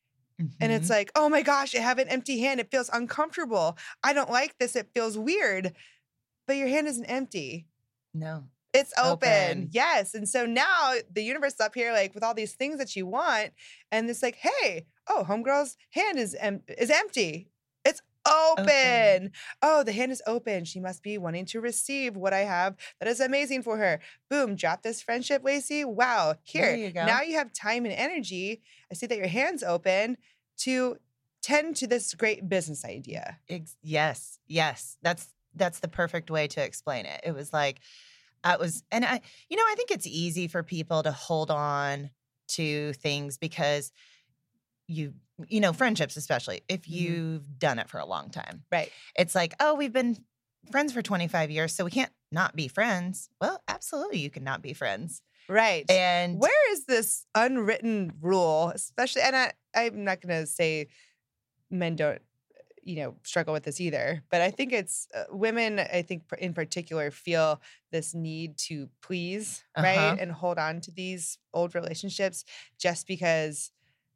[0.62, 0.92] And it's Mhm.
[0.92, 2.60] like, oh my gosh, I have an empty hand.
[2.60, 3.78] It feels uncomfortable.
[4.04, 4.76] I don't like this.
[4.76, 5.74] It feels weird.
[6.48, 7.68] But your hand isn't empty.
[8.14, 8.46] no.
[8.74, 9.30] It's open.
[9.30, 9.70] Open.
[9.72, 10.14] Yes.
[10.14, 13.06] And so now the universe is up here, like with all these things that you
[13.06, 13.52] want.
[13.92, 17.50] And it's like, hey, oh, homegirl's hand is em- is empty.
[17.84, 18.66] It's open.
[18.66, 19.32] Open.
[19.62, 20.66] Oh, the hand is open.
[20.66, 24.00] She must be wanting to receive what I have that is amazing for her.
[24.30, 25.84] Boom, drop this friendship, Lacey.
[25.84, 26.36] Wow.
[26.44, 26.76] Here.
[26.76, 27.06] You go.
[27.06, 28.62] Now you have time and energy.
[28.92, 30.18] I see that your hand's open
[30.60, 30.98] to
[31.42, 33.40] tend to this great business idea.
[33.50, 34.98] Ex- yes, yes.
[35.02, 37.22] That's that's the perfect way to explain it.
[37.24, 37.80] It was like
[38.44, 42.12] I was and I you know, I think it's easy for people to hold on
[42.50, 43.92] to things because
[44.88, 45.14] you
[45.48, 46.90] you know, friendships especially if Mhm.
[46.90, 48.66] you've done it for a long time.
[48.72, 48.94] Right.
[49.18, 50.18] It's like, "Oh, we've been
[50.72, 54.62] friends for 25 years, so we can't not be friends." Well, absolutely you can not
[54.62, 55.22] be friends.
[55.50, 55.90] Right.
[55.90, 60.88] And where is this unwritten rule especially and i i'm not going to say
[61.72, 62.22] men don't
[62.84, 66.54] you know struggle with this either but i think it's uh, women i think in
[66.54, 67.62] particular feel
[67.92, 69.86] this need to please Uh-huh.
[69.88, 72.46] right and hold on to these old relationships
[72.78, 73.72] just because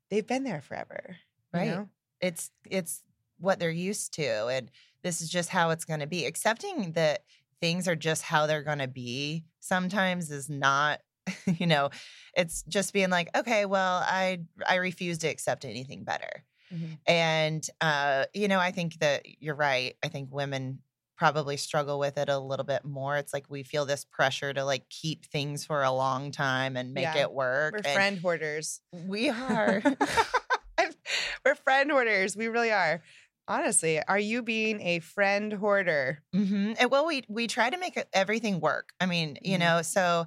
[0.10, 1.18] they've been there forever
[1.54, 1.68] you Right.
[1.70, 1.90] know?
[2.22, 3.04] it's it's
[3.40, 4.72] what they're used to and
[5.04, 7.24] this is just how it's going to be accepting that
[7.62, 11.02] things are just how they're going to be sometimes is not
[11.46, 11.90] you know
[12.36, 16.44] it's just being like okay well i i refuse to accept anything better
[16.74, 17.00] Mhm.
[17.08, 20.80] and uh you know i think that you're right i think women
[21.18, 24.64] probably struggle with it a little bit more it's like we feel this pressure to
[24.66, 27.16] like keep things for a long time and make Yeah.
[27.16, 29.82] it work we're and friend hoarders we are
[31.46, 33.02] we're friend hoarders we really are
[33.48, 37.98] honestly are you being a friend hoarder hmm And well, we we try to make
[38.12, 38.94] everything work.
[39.00, 39.60] I mean, you Mhm.
[39.60, 40.26] know, so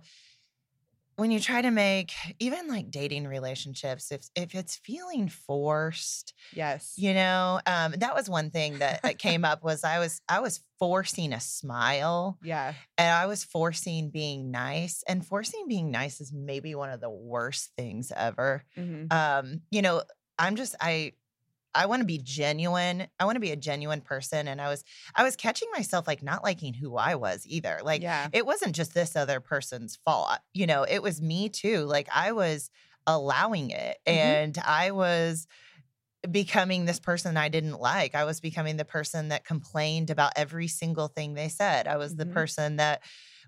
[1.16, 6.92] when you try to make even like dating relationships, if if it's feeling forced, yes.
[6.96, 10.40] you know, um, that was one thing that, that came up was I was I
[10.40, 12.74] was forcing a smile yeah.
[12.98, 17.10] and I was forcing being nice, and forcing being nice is maybe one of the
[17.10, 18.64] worst things ever.
[18.76, 19.10] Mhm.
[19.12, 20.02] um you know
[20.38, 21.12] i'm just i
[21.76, 24.84] i want to be genuine i want to be a genuine person and i was
[25.14, 28.74] i was catching myself like not liking who i was either like yeah it wasn't
[28.74, 32.70] just this other person's fault you know it was me too like i was
[33.06, 34.12] allowing it Mhm.
[34.14, 35.46] and i was
[36.30, 40.66] becoming this person i didn't like i was becoming the person that complained about every
[40.66, 42.32] single thing they said i was the Mhm.
[42.32, 43.02] person that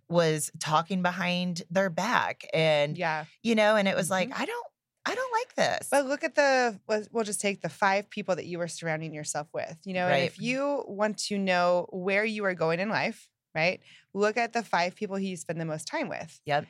[0.08, 4.67] was talking behind their back and yeah you know and it was like i don't
[5.10, 6.78] i don't like this But look at the,
[7.12, 10.10] we'll just take the five people that you were surrounding yourself with, you know, and
[10.12, 10.22] Right.
[10.24, 13.80] if you want to know where you are going in life, right?
[14.14, 16.40] Look at the five people who you spend the most time with.
[16.44, 16.66] Yep.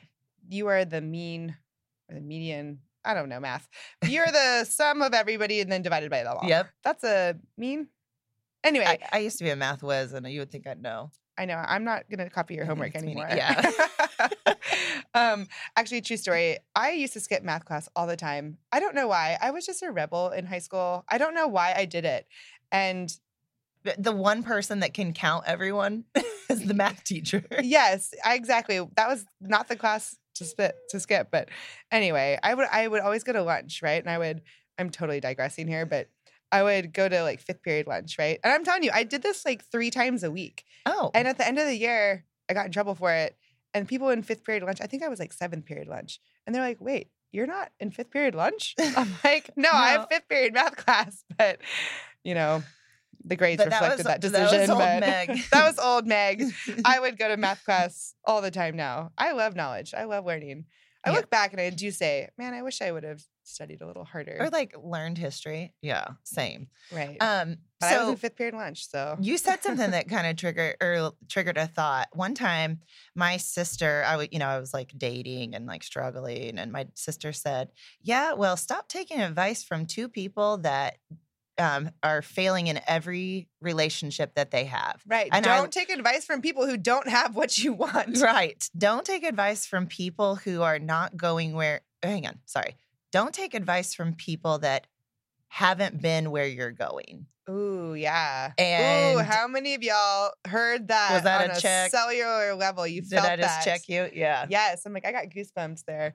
[0.49, 1.55] You are the mean
[2.09, 3.67] or the median, I don't know math.
[4.07, 6.47] You're the sum of everybody and then divided by the all.
[6.47, 6.69] Yep.
[6.83, 7.87] That's a mean.
[8.63, 11.11] Anyway, I, I used to be a math whiz, and you would think I'd know.
[11.39, 11.55] I know.
[11.55, 13.27] I'm not gonna copy your homework anymore.
[13.29, 13.71] yeah.
[15.13, 16.57] um, actually, true story.
[16.75, 18.57] I used to skip math class all the time.
[18.71, 19.37] I don't know why.
[19.41, 21.05] I was just a rebel in high school.
[21.09, 22.27] I don't know why I did it.
[22.71, 23.11] And
[23.85, 26.03] The- the one person that can count everyone
[26.49, 27.45] is the math teacher.
[27.63, 28.85] yes, I, exactly.
[28.97, 31.29] That was not the class to spit to skip.
[31.31, 31.47] But
[31.91, 34.01] anyway, I would I would always go to lunch, right?
[34.03, 34.41] And I would.
[34.77, 36.09] I'm totally digressing here, but
[36.51, 38.39] I would go to like fifth period lunch, right?
[38.43, 40.63] And I'm telling you, I did this like three times a week.
[40.85, 43.35] Oh, And at the end of the year, I got in trouble for it.
[43.73, 46.19] And people in fifth period lunch, I think I was like seventh period lunch.
[46.47, 48.73] And they're like, wait, you're not in fifth period lunch?
[48.79, 51.23] I'm like, no, I have fifth period math class.
[51.37, 51.59] But,
[52.23, 52.63] you know,
[53.23, 54.67] the grades But that reflected was- that, decision.
[54.67, 55.39] that was old Meg.
[55.51, 56.43] that was old Meg.
[56.83, 59.11] I would go to math class all the time now.
[59.17, 59.93] I love knowledge.
[59.93, 60.65] I love learning.
[61.05, 61.17] I Yeah.
[61.17, 64.03] look back and I do say, man, I wish I would have studied a little
[64.05, 64.37] harder.
[64.39, 65.73] or like learned history.
[65.81, 66.67] Yeah, same.
[66.91, 67.17] right.
[67.21, 68.87] Um, but I was so in fifth period lunch.
[68.89, 72.07] So you said something that kind of triggered or triggered a thought.
[72.13, 72.79] One time,
[73.15, 76.87] my sister, I would, you know, I was like dating and like struggling, and my
[76.95, 77.69] sister said,
[78.01, 80.97] "Yeah, well, stop taking advice from two people that
[81.57, 85.29] um, are failing in every relationship that they have." right.
[85.31, 88.19] and don't take advice from people who don't have what you want.
[88.21, 88.69] Right.
[88.77, 91.81] Don't take advice from people who are not going where.
[92.03, 92.39] Hang on.
[92.45, 92.75] Sorry.
[93.11, 94.87] Don't take advice from people that
[95.47, 97.25] haven't been where you're going.
[97.49, 98.51] Ooh, yeah.
[98.59, 101.13] Ooh, And- how many of y'all heard that?
[101.13, 101.89] Was that on a check?
[101.89, 102.85] cellular level?
[102.85, 103.65] You Did felt I just that.
[103.65, 104.09] check you?
[104.13, 104.45] Yeah.
[104.49, 104.85] Yes.
[104.85, 106.13] I'm like, I got goosebumps there.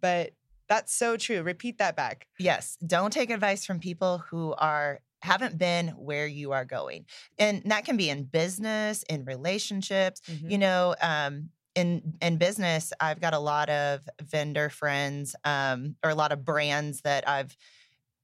[0.00, 0.30] But
[0.68, 1.42] that's so true.
[1.42, 2.26] Repeat that back.
[2.38, 2.78] Yes.
[2.86, 7.04] Don't take advice from people who are haven't been where you are going.
[7.38, 10.50] And that can be in business, in relationships, Mm-hmm.
[10.50, 16.10] you know, um in in business, I've got a lot of vendor friends um or
[16.10, 17.56] a lot of brands that I've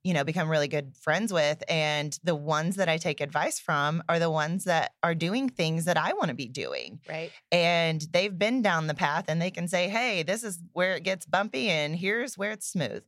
[0.06, 4.04] you know become really good friends with and the ones that I take advice from
[4.08, 7.32] are the ones that are doing things that I want to be doing right.
[7.50, 11.02] and they've been down the path and they can say, hey, this is where it
[11.02, 13.02] gets bumpy and here's where it's smooth.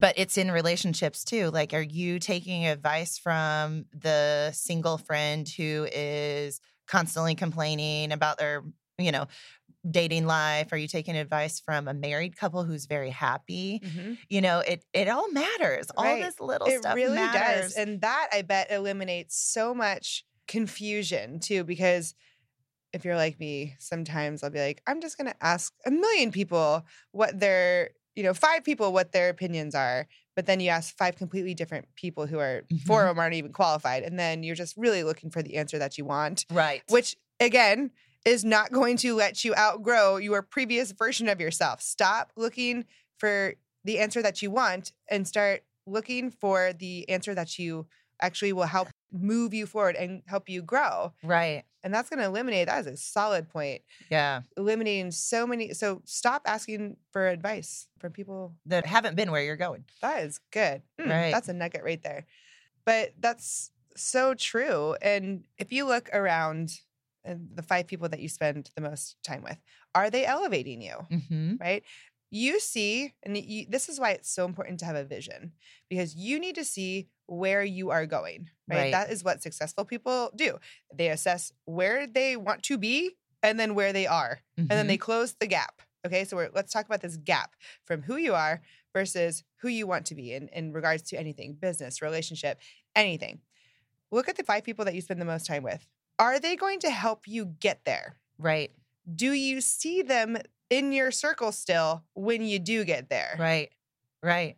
[0.00, 1.50] But it's in relationships too.
[1.50, 8.64] Like, are you taking advice from the single friend who is constantly complaining about their,
[8.98, 9.28] you know,
[9.90, 10.72] dating life?
[10.72, 13.82] Are you taking advice from a married couple who's very happy?
[13.82, 14.18] Mhm.
[14.28, 15.90] You know, it it all matters.
[15.96, 16.18] All Right.
[16.18, 17.70] this little It stuff really matters.
[17.70, 17.76] does.
[17.76, 22.14] And that I bet eliminates so much confusion too, because
[22.92, 26.84] if you're like me, sometimes I'll be like, I'm just gonna ask a million people
[27.12, 30.08] what their, you know, five people what their opinions are.
[30.36, 33.06] But then you ask five completely different people who are four Mhm.
[33.06, 34.04] of them aren't even qualified.
[34.04, 36.84] And then you're just really looking for the answer that you want, right.
[36.88, 37.90] which again
[38.24, 41.82] is not going to let you outgrow your previous version of yourself.
[41.82, 42.84] Stop looking
[43.18, 47.86] for the answer that you want and start looking for the answer that you
[48.22, 51.12] actually will help move you forward and help you grow.
[51.22, 51.64] right.
[51.82, 53.82] And that's going to eliminate that is a solid point.
[54.10, 54.40] Yeah.
[54.56, 58.54] Eliminating so many so stop asking for advice from people.
[58.64, 59.84] That haven't been where you're going.
[60.00, 60.80] That is good.
[60.98, 61.30] Mm, Right.
[61.30, 62.24] That's a nugget right there.
[62.86, 64.96] But that's so true.
[65.02, 66.80] And if you look around
[67.24, 69.58] the five people that you spend the most time with,
[69.94, 70.94] are they elevating you?
[71.10, 71.54] Mm-hmm.
[71.60, 71.82] right?
[72.30, 75.52] You see, and you, this is why it's so important to have a vision
[75.88, 78.76] because you need to see where you are going, right?
[78.76, 78.92] Right.
[78.92, 80.58] That is what successful people do.
[80.92, 84.96] They assess where they want to be and then where they are, and then they
[84.96, 85.82] close the gap.
[86.06, 89.86] Okay, so we're, let's talk about this gap from who you are versus who you
[89.86, 92.58] want to be in, in regards to anything business, relationship,
[92.96, 93.40] anything.
[94.10, 95.86] Look at the five people that you spend the most time with.
[96.18, 98.16] Are they going to help you get there?
[98.38, 98.70] right.
[99.14, 100.36] do you see them
[100.70, 103.36] in your circle still when you do get there?
[103.38, 103.70] Right.
[104.22, 104.56] Right.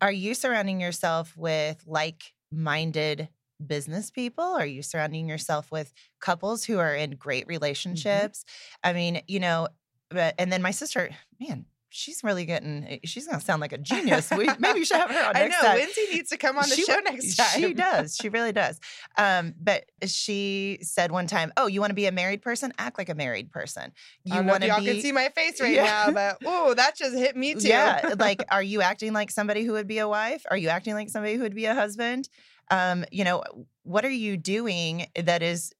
[0.00, 3.28] Are you surrounding yourself with like minded
[3.64, 4.44] business people?
[4.44, 7.50] Are you surrounding yourself with couples who are in great mm-hmm.
[7.50, 8.44] relationships?
[8.82, 9.68] I mean, you know,
[10.10, 13.72] but, and then my sister, man, she's really getting, eh, she's going to sound like
[13.72, 14.30] a genius.
[14.30, 15.76] We, maybe you should have her on I know time.
[15.78, 17.60] Lindsay needs to come on the She show next time.
[17.60, 18.16] She does.
[18.22, 18.80] She really does.
[19.16, 22.72] Um, but she said one time, "Oh, you want to be a married person?
[22.78, 23.92] Act like a married person.
[24.24, 25.84] You don't know if want to y'all be." can see my face right Yeah.
[25.84, 27.68] now, but oh, that just hit me too.
[27.68, 30.44] Yeah, like, are you acting like somebody who would be a wife?
[30.50, 32.28] Are you acting like somebody who would be a husband?
[32.70, 33.42] Um, you know,
[33.82, 35.72] what are you doing that is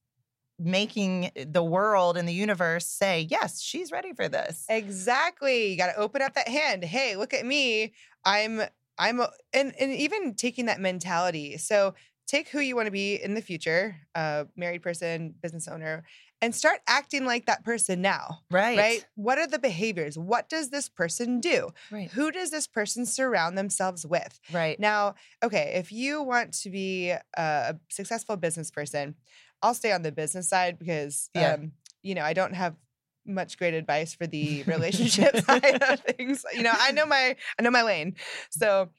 [0.62, 4.64] making the world and the universe say, yes, she's ready for this?
[4.68, 5.70] Exactly.
[5.70, 6.85] You got to open up that hand.
[6.85, 7.92] Hey, look at me.
[8.25, 8.62] I'm
[8.98, 9.20] I'm
[9.53, 11.57] and and even taking that mentality.
[11.59, 11.94] So
[12.27, 16.05] take who you want to be in the future, uh married person, business owner,
[16.40, 18.40] and start acting like that person now.
[18.51, 18.77] Right.
[18.77, 19.07] Right?
[19.14, 20.18] What are the behaviors?
[20.18, 21.70] What does this person do?
[21.90, 22.11] Right.
[22.11, 24.40] Who does this person surround themselves with?
[24.53, 24.79] Right.
[24.79, 29.14] Now, okay, if you want to be a successful business person,
[29.62, 31.55] I'll stay on the business side because, Yeah.
[31.55, 31.72] um,
[32.03, 32.77] you know, I don't have
[33.25, 36.44] much great advice for the relationship side of things.
[36.55, 38.16] You know, I know my I know my lane.
[38.51, 38.90] So,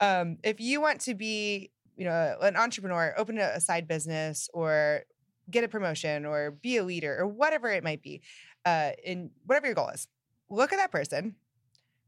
[0.00, 4.48] um, if you want to be, you know, an entrepreneur, open a, a side business
[4.52, 5.02] or
[5.50, 8.22] get a promotion or be a leader or whatever it might be,
[8.64, 10.06] uh, in whatever your goal is,
[10.50, 11.36] look at that person,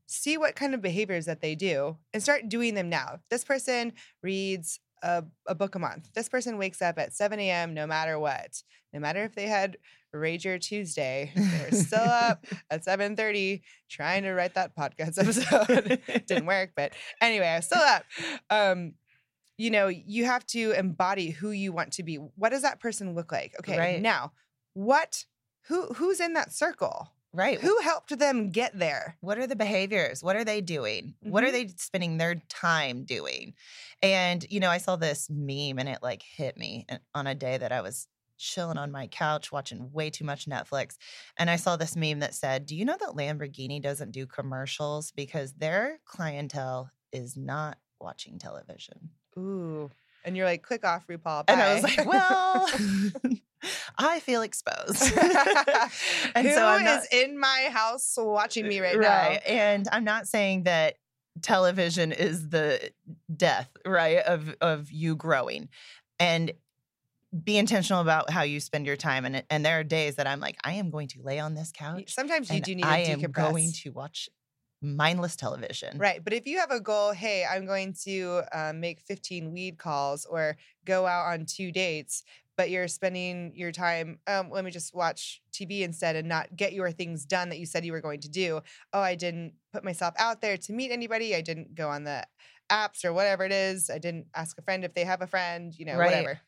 [0.07, 3.21] see what kind of behaviors that they do, and start doing them now.
[3.31, 3.93] This person
[4.23, 6.09] reads a, a book a month.
[6.15, 7.75] This person wakes up at 7 a.m.
[7.75, 8.63] no matter what.
[8.93, 9.77] No matter if they had
[10.15, 16.01] Rager Tuesday, they're still up at 7:30 trying to write that podcast episode.
[16.27, 18.05] Didn't work, but anyway, I'm still up.
[18.51, 18.95] Um,
[19.57, 22.17] you know, you have to embody who you want to be.
[22.17, 23.55] What does that person look like?
[23.61, 24.01] Okay, Right.
[24.03, 24.33] now
[24.75, 25.25] what
[25.69, 27.13] who who's in that circle?
[27.33, 27.61] Right.
[27.61, 29.17] Who helped them get there?
[29.21, 30.23] What are the behaviors?
[30.23, 31.15] What are they doing?
[31.21, 31.53] What are Mhm.
[31.53, 33.55] they spending their time doing?
[34.03, 37.59] And, you know, I saw this meme and it like hit me on a day
[37.59, 40.97] that I was chilling on my couch watching way too much Netflix.
[41.39, 45.13] And I saw this meme that said, Do you know that Lamborghini doesn't do commercials
[45.13, 49.11] because their clientele is not watching television?
[49.39, 49.91] Ooh.
[50.25, 51.45] And you're like, click off RuPaul.
[51.49, 52.69] And I was like, Well,
[53.99, 55.03] I feel exposed.
[56.35, 59.41] and Who so I'm not, is in my house watching me right, right.
[59.47, 60.97] And I'm not saying that
[61.43, 62.91] television is the
[63.35, 65.69] death, right, of of you growing.
[66.19, 66.53] And
[67.45, 69.25] be intentional about how you spend your time.
[69.25, 71.73] And and there are days that I'm like, I am going to lay on this
[71.73, 72.13] couch.
[72.13, 73.35] Sometimes you do need to I am decompress.
[73.35, 74.29] going to watch
[74.83, 75.99] mindless television.
[75.99, 76.23] Right.
[76.23, 80.25] But if you have a goal, hey, I'm going to um, make 15 weed calls
[80.25, 82.25] or go out on two dates,
[82.61, 86.75] but you're spending your time, um, let me just watch TV instead and not get
[86.75, 88.61] your things done that you said you were going to do.
[88.93, 91.35] Oh, I didn't put myself out there to meet anybody.
[91.35, 92.23] I didn't go on the
[92.71, 93.89] apps or whatever it is.
[93.89, 96.07] I didn't ask a friend if they have a friend, you know, Right.
[96.11, 96.41] whatever.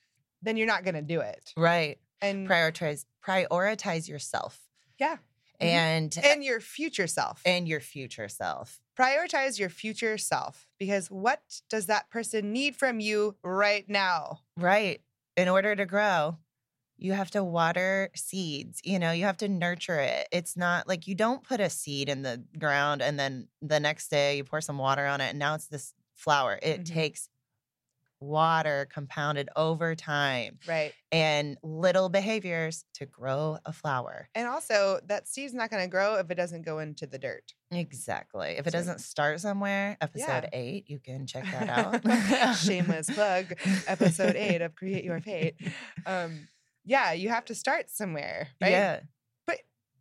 [0.42, 1.54] Then you're not going to do it.
[1.56, 1.98] Right.
[2.20, 4.60] And Prioritize prioritize yourself.
[4.98, 5.16] Yeah.
[5.60, 5.66] Mhm.
[5.66, 7.40] And and your future self.
[7.46, 8.80] and your future self.
[8.98, 14.40] Prioritize your future self because what does that person need from you right now?
[14.58, 15.00] Right.
[15.36, 16.38] In order to grow,
[16.98, 18.80] you have to water seeds.
[18.84, 20.28] You know, you have to nurture it.
[20.32, 24.08] It's not like you don't put a seed in the ground and then the next
[24.10, 26.58] day you pour some water on it and now it's this flower.
[26.62, 26.84] It Mhm.
[26.84, 27.28] takes
[28.22, 30.92] water compounded over time Right.
[31.10, 34.28] and little behaviors to grow a flower.
[34.34, 37.52] And also, that seed's not going to grow if it doesn't go into the dirt.
[37.70, 38.50] Exactly.
[38.58, 40.48] If it So- doesn't start somewhere, episode Yeah.
[40.52, 42.56] eight, you can check that out.
[42.58, 43.54] Shameless plug,
[43.86, 45.56] episode eight of Create Your Fate.
[46.06, 46.48] Um,
[46.84, 48.70] yeah, you have to start somewhere, right?
[48.72, 49.00] Yeah.
[49.46, 49.58] But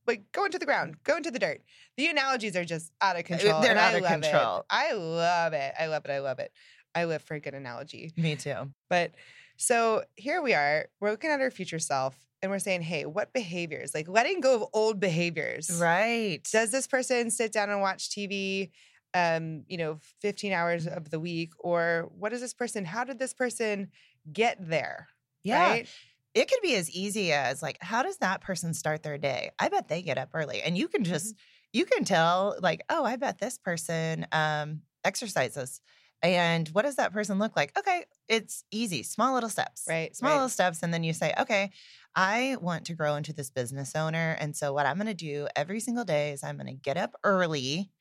[0.07, 1.61] like go into the ground, go into the dirt.
[1.97, 3.61] The analogies are just out of control.
[3.61, 4.57] they're out I of love control.
[4.59, 4.65] It.
[4.69, 5.73] I love it.
[5.79, 6.11] I love it.
[6.11, 6.51] I love it.
[6.95, 8.11] I live for a good analogy.
[8.17, 8.71] Me too.
[8.89, 9.11] But
[9.57, 13.33] so here we are, we're looking at our future self and we're saying, hey, what
[13.33, 15.69] behaviors, like letting go of old behaviors.
[15.79, 16.39] Right.
[16.51, 18.71] Does this person sit down and watch TV,
[19.13, 21.53] um, you know, 15 hours of the week?
[21.59, 23.89] Or what is this person, how did this person
[24.31, 25.07] get there?
[25.43, 25.69] yeah.
[25.69, 25.89] Right?
[26.33, 29.69] it could be as easy as like how does that person start their day i
[29.69, 31.35] bet they get up early and you can just
[31.73, 35.81] you can tell like oh i bet this person um exercises
[36.23, 40.31] and what does that person look like okay it's easy small little steps Right, small
[40.31, 40.35] right.
[40.37, 41.71] little steps and then you say okay
[42.15, 45.47] i want to grow into this business owner and so what i'm going to do
[45.55, 47.91] every single day is i'm going to get up early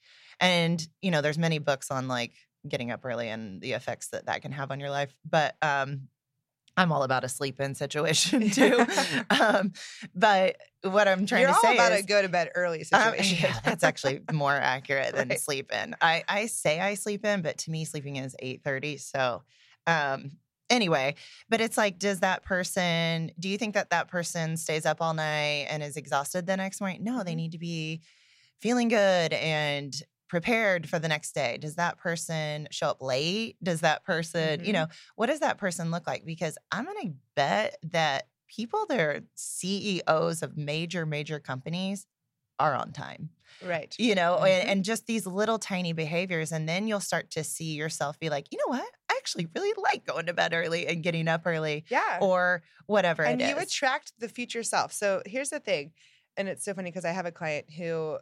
[0.41, 2.33] and you know there's many books on like
[2.69, 6.03] getting up early and the effects that that can have on your life but um
[6.77, 8.87] i'm all about a sleep in situation too
[9.31, 9.73] um
[10.15, 12.79] but what i'm trying You're to all say about is a go to bed early
[12.93, 13.39] um, situation.
[13.43, 15.41] yeah, that's actually more accurate than Right.
[15.41, 15.95] sleep in.
[16.01, 18.97] I, I say I sleep in, but to me, sleeping in is eight thirty.
[18.97, 19.43] So,
[19.87, 20.33] um,
[20.71, 21.17] anyway,
[21.49, 23.31] but it's like, does that person?
[23.39, 26.81] Do you think that that person stays up all night and is exhausted the next
[26.81, 27.05] morning?
[27.05, 27.37] No, they Mhm.
[27.37, 28.01] need to be
[28.61, 29.95] feeling good and
[30.31, 31.59] prepared for the next day.
[31.59, 33.59] Does that person show up late?
[33.63, 34.75] Does that person, you Mhm.
[34.75, 36.25] know, what does that person look like?
[36.25, 42.07] Because I'm gonna bet that people that are CEOs of major, major companies
[42.61, 43.99] are on time, right.
[43.99, 44.45] you know, Mhm.
[44.45, 46.53] and, and just these little tiny behaviors.
[46.53, 48.89] And then you'll start to see yourself be like, you know what?
[49.11, 52.21] I actually really like going to bed early and getting up early Yeah.
[52.21, 54.93] or whatever and you attract the future self.
[54.93, 55.93] So here's the thing,
[56.37, 58.19] and it's so funny because I have a client who,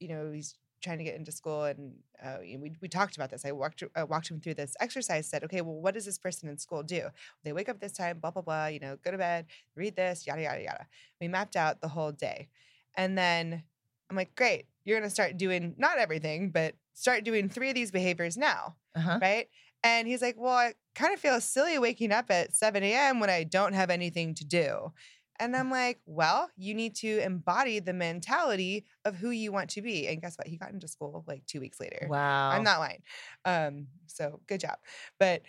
[0.00, 3.44] you know, he's trying to get into school, and uh, we we talked about this.
[3.44, 5.28] I walked uh, walked him through this exercise.
[5.28, 7.08] Said, okay, well, what does this person in school do?
[7.44, 8.66] They wake up this time, blah blah blah.
[8.66, 10.86] You know, go to bed, read this, yada yada yada.
[11.20, 12.48] We mapped out the whole day,
[12.96, 13.62] and then
[14.10, 17.90] I'm like, great, you're gonna start doing not everything, but start doing three of these
[17.90, 19.18] behaviors now uh-huh.
[19.22, 19.48] right?
[19.82, 23.20] And he's like, Well, I kind of feel silly waking up at 7 a.m.
[23.20, 24.92] when I don't have anything to do.
[25.40, 29.82] And I'm like, Well, you need to embody the mentality of who you want to
[29.82, 30.08] be.
[30.08, 30.46] And guess what?
[30.46, 32.06] He got into school like two weeks later.
[32.08, 32.50] Wow.
[32.50, 33.02] I'm not lying.
[33.44, 34.78] Um, so good job.
[35.18, 35.42] But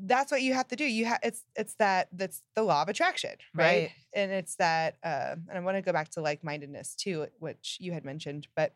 [0.00, 0.84] that's what you have to do.
[0.84, 3.64] You have it's it's that that's the law of attraction, right?
[3.64, 3.90] Right.
[4.14, 7.78] And it's that uh, and I want to go back to like mindedness too, which
[7.80, 8.74] you had mentioned, but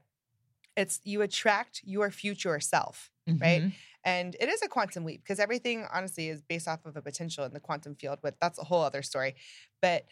[0.76, 3.62] it's you attract your future self, right?
[3.62, 3.72] Mhm.
[4.04, 7.44] And it is a quantum leap because everything honestly is based off of a potential
[7.44, 9.36] in the quantum field, but that's a whole other story.
[9.80, 10.06] But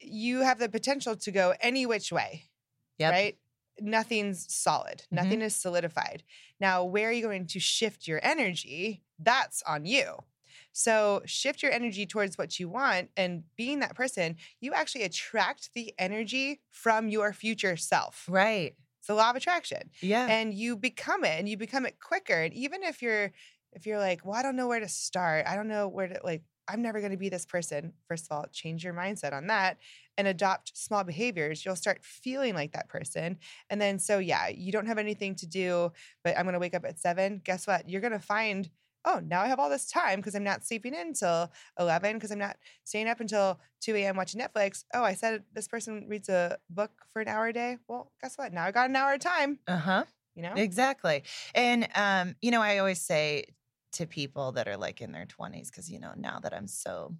[0.00, 2.50] you have the potential to go any which way,
[2.98, 3.12] Yep.
[3.12, 3.38] right?
[3.80, 5.12] Nothing's solid, Mhm.
[5.12, 6.22] nothing is solidified.
[6.60, 9.04] Now, where are you going to shift your energy?
[9.18, 10.24] That's on you.
[10.72, 13.10] So, shift your energy towards what you want.
[13.16, 18.24] And being that person, you actually attract the energy from your future self.
[18.28, 18.76] Right.
[18.98, 20.26] It's the law of attraction Yeah.
[20.26, 23.32] and you become it and you become it quicker and even if you're
[23.72, 26.20] if you're like well i don't know where to start i don't know where to
[26.24, 29.46] like i'm never going to be this person first of all change your mindset on
[29.46, 29.78] that
[30.16, 31.64] and adopt small behaviors.
[31.64, 33.38] You'll start feeling like that person
[33.70, 35.92] and then so yeah you don't have anything to do
[36.24, 37.88] but i'm going to wake up at 7 guess what?
[37.88, 38.68] You're going to find
[39.04, 42.32] oh now i have all this time because i'm not sleeping in until 11 because
[42.32, 44.84] i'm not staying up until 2 a.m watching netflix.
[44.92, 47.78] Oh i said this person reads a book for an hour a day.
[47.86, 48.52] Well guess what?
[48.52, 50.04] Now i got an hour of time Uh huh.
[50.34, 50.54] you know?
[50.56, 51.22] Exactly.
[51.54, 53.44] And um, you know, I always say
[53.92, 57.16] to people that are like in their 20s, because you know, now that I'm so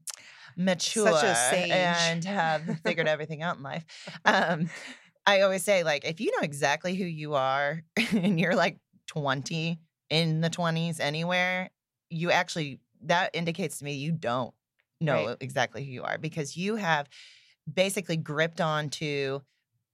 [0.57, 3.85] mature and have figured everything out in life,
[4.25, 4.71] um,
[5.27, 9.81] I always say, like, if you know exactly who you are and you're like 20
[10.11, 11.71] in the 20s anywhere,
[12.11, 14.55] you actually that indicates to me you don't
[15.01, 15.39] know Right.
[15.41, 17.09] exactly who you are because you have
[17.73, 19.41] basically gripped onto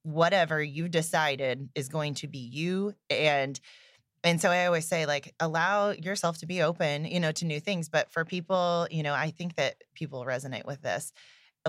[0.03, 3.61] whatever you've decided is going to be you and
[4.25, 7.61] and so i always say like allow yourself to be open you know to new
[7.61, 11.13] things but for people you know i think that people resonate with this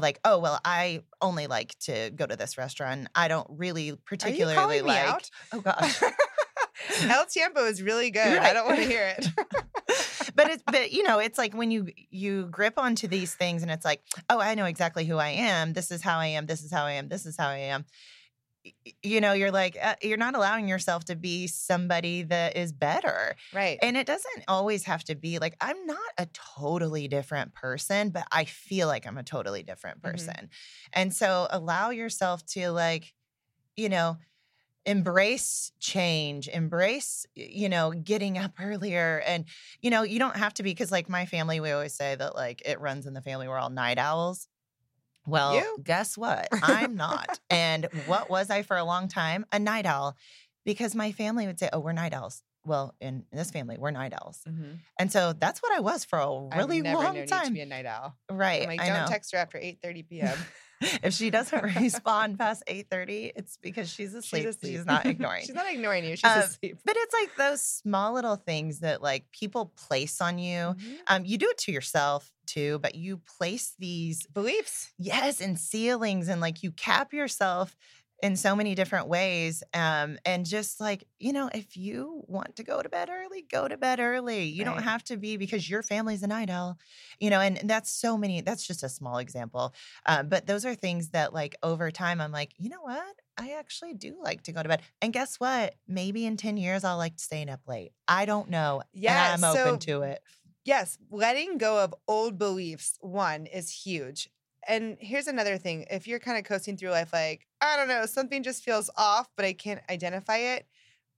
[0.02, 3.08] like oh well i only like to go to this restaurant.
[3.16, 5.30] I don't really particularly like out?
[5.54, 6.02] oh gosh.
[7.04, 8.38] El Tiempo is really good.
[8.38, 9.28] I don't want to hear it.
[10.36, 13.72] but it's but you know it's like when you you grip onto these things and
[13.72, 15.74] it's like oh i know exactly who i am.
[15.74, 16.46] This is how i am.
[16.46, 17.08] This is how i am.
[17.08, 17.86] This is how i am
[19.04, 23.36] you know you're like uh, you're not allowing yourself to be somebody that is better.
[23.54, 23.78] Right.
[23.82, 28.26] and it doesn't always have to be like i'm not a totally different person but
[28.32, 30.12] i feel like i'm a totally different Mhm.
[30.12, 30.50] person.
[30.94, 33.14] And so allow yourself to like
[33.78, 34.18] you know
[34.86, 39.22] embrace change embrace you know getting up earlier.
[39.26, 39.46] And
[39.82, 42.36] you know you don't have to be because like my family we always say that
[42.36, 43.48] like it runs in the family.
[43.48, 44.48] We're all night owls
[45.26, 45.78] well You?
[45.84, 50.16] guess what i'm not and what was i for a long time a night owl
[50.66, 54.14] because my family would say oh we're night owls well in, this family we're night
[54.20, 54.80] owls Mhm.
[55.00, 57.66] and so that's what i was for a really long you to time be a
[57.66, 58.16] night owl.
[58.32, 60.38] right I'm like, i don't text her after 8:30 p.m.
[60.82, 64.86] if she doesn't respond past 8.30 it's because she's asleep she's, asleep.
[64.86, 66.16] not ignoring She's not ignoring you.
[66.16, 66.78] She's Um, asleep.
[66.86, 70.76] But it's like those small little things that like people place on you.
[70.76, 70.98] Mhm.
[71.08, 74.92] Um, you do it to yourself too, but you place these Beliefs.
[74.98, 77.76] yes and ceilings and like you cap yourself
[78.24, 79.62] in so many different ways.
[79.74, 83.68] Um, and just like, you know, if you want to go to bed early, go
[83.68, 84.44] to bed early.
[84.46, 86.78] You don't have to be because your family's a night owl,
[87.20, 89.74] you know, and that's so many, that's just a small example.
[90.06, 93.16] Uh, but those are things that like over time, I'm like, you know what?
[93.38, 94.82] I actually do like to go to bed.
[95.02, 95.76] And guess what?
[95.88, 97.92] Maybe in 10 years, I'll like staying up late.
[98.08, 98.82] I don't know.
[98.94, 100.22] Yeah, And I'm so- open to it.
[100.64, 104.30] Yes, letting go of old beliefs, one, is huge.
[104.68, 108.06] And here's another thing if you're kind of coasting through life, like, I don't know,
[108.06, 110.68] something just feels off, but I can't identify it,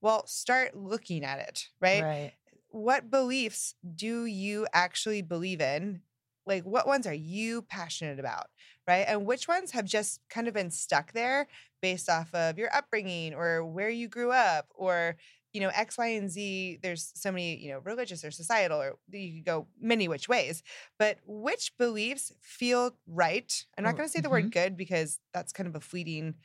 [0.01, 2.07] well, start looking at it, right?
[2.07, 2.37] Right.
[2.69, 6.03] What beliefs do you actually believe in?
[6.45, 8.47] Like, what ones are you passionate about,
[8.87, 9.05] right?
[9.07, 11.47] And which ones have just kind of been stuck there
[11.81, 15.17] based off of your upbringing or where you grew up or
[15.53, 18.97] you know x y and z there's so many you know religious or societal or
[19.11, 20.63] you could go many which ways
[20.99, 25.19] but which beliefs feel right i'm not Mm, going to say the word good because
[25.33, 26.35] that's kind of a fleeting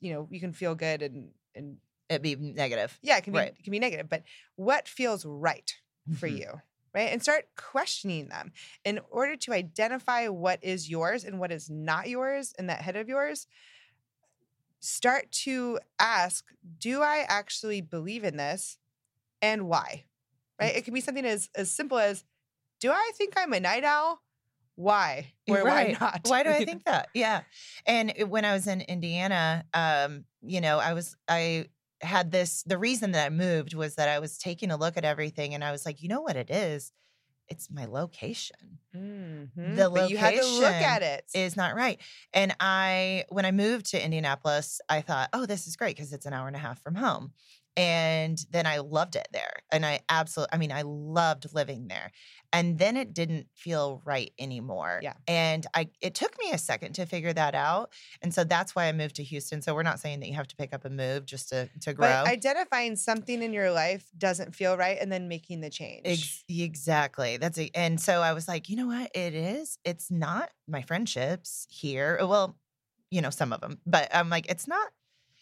[0.00, 1.78] you know you can feel good and and
[2.08, 2.98] It'd be negative.
[3.02, 3.52] yeah it can be Right.
[3.58, 4.22] it can be negative but
[4.56, 5.74] what feels right
[6.10, 6.38] for Mhm.
[6.38, 6.62] you
[6.94, 8.52] right and start questioning them
[8.84, 12.96] in order to identify what is yours and what is not yours in that head
[12.96, 13.46] of yours
[14.80, 16.44] start to ask
[16.78, 18.78] do i actually believe in this
[19.42, 20.04] and why
[20.60, 22.24] right it can be something as as simple as
[22.80, 24.22] do i think i'm a night owl
[24.78, 25.98] why or Right.
[25.98, 27.08] why not Why do I think that?
[27.12, 27.42] Yeah.
[27.84, 31.66] And when I was in Indiana, um, you know, I was I
[32.00, 35.04] had this the reason that I moved was that I was taking a look at
[35.04, 36.92] everything and I was like, you know what it is?
[37.48, 38.78] It's my location.
[38.94, 39.76] Mhm.
[39.76, 41.24] The but you had to look location at it.
[41.34, 42.00] Is not right.
[42.32, 46.26] And I when I moved to Indianapolis, I thought, oh, this is great because it's
[46.26, 47.32] an hour and a half from home.
[47.76, 49.58] And then I loved it there.
[49.70, 52.10] And I absolutely, I mean, I loved living there.
[52.52, 55.00] And then it didn't feel right anymore.
[55.02, 55.14] Yeah.
[55.26, 57.92] And I it took me a second to figure that out.
[58.22, 59.60] And so that's why I moved to Houston.
[59.60, 61.92] So we're not saying that you have to pick up a move just to to
[61.92, 62.06] grow.
[62.08, 66.02] but identifying something in your life doesn't feel right and then making the change.
[66.04, 67.36] Ex- exactly.
[67.36, 67.70] That's it.
[67.74, 69.10] And so I was like, you know what?
[69.14, 69.78] It is.
[69.84, 72.18] It's not my friendships here.
[72.20, 72.56] Well,
[73.10, 74.88] you know, some of them, but I'm like, it's not.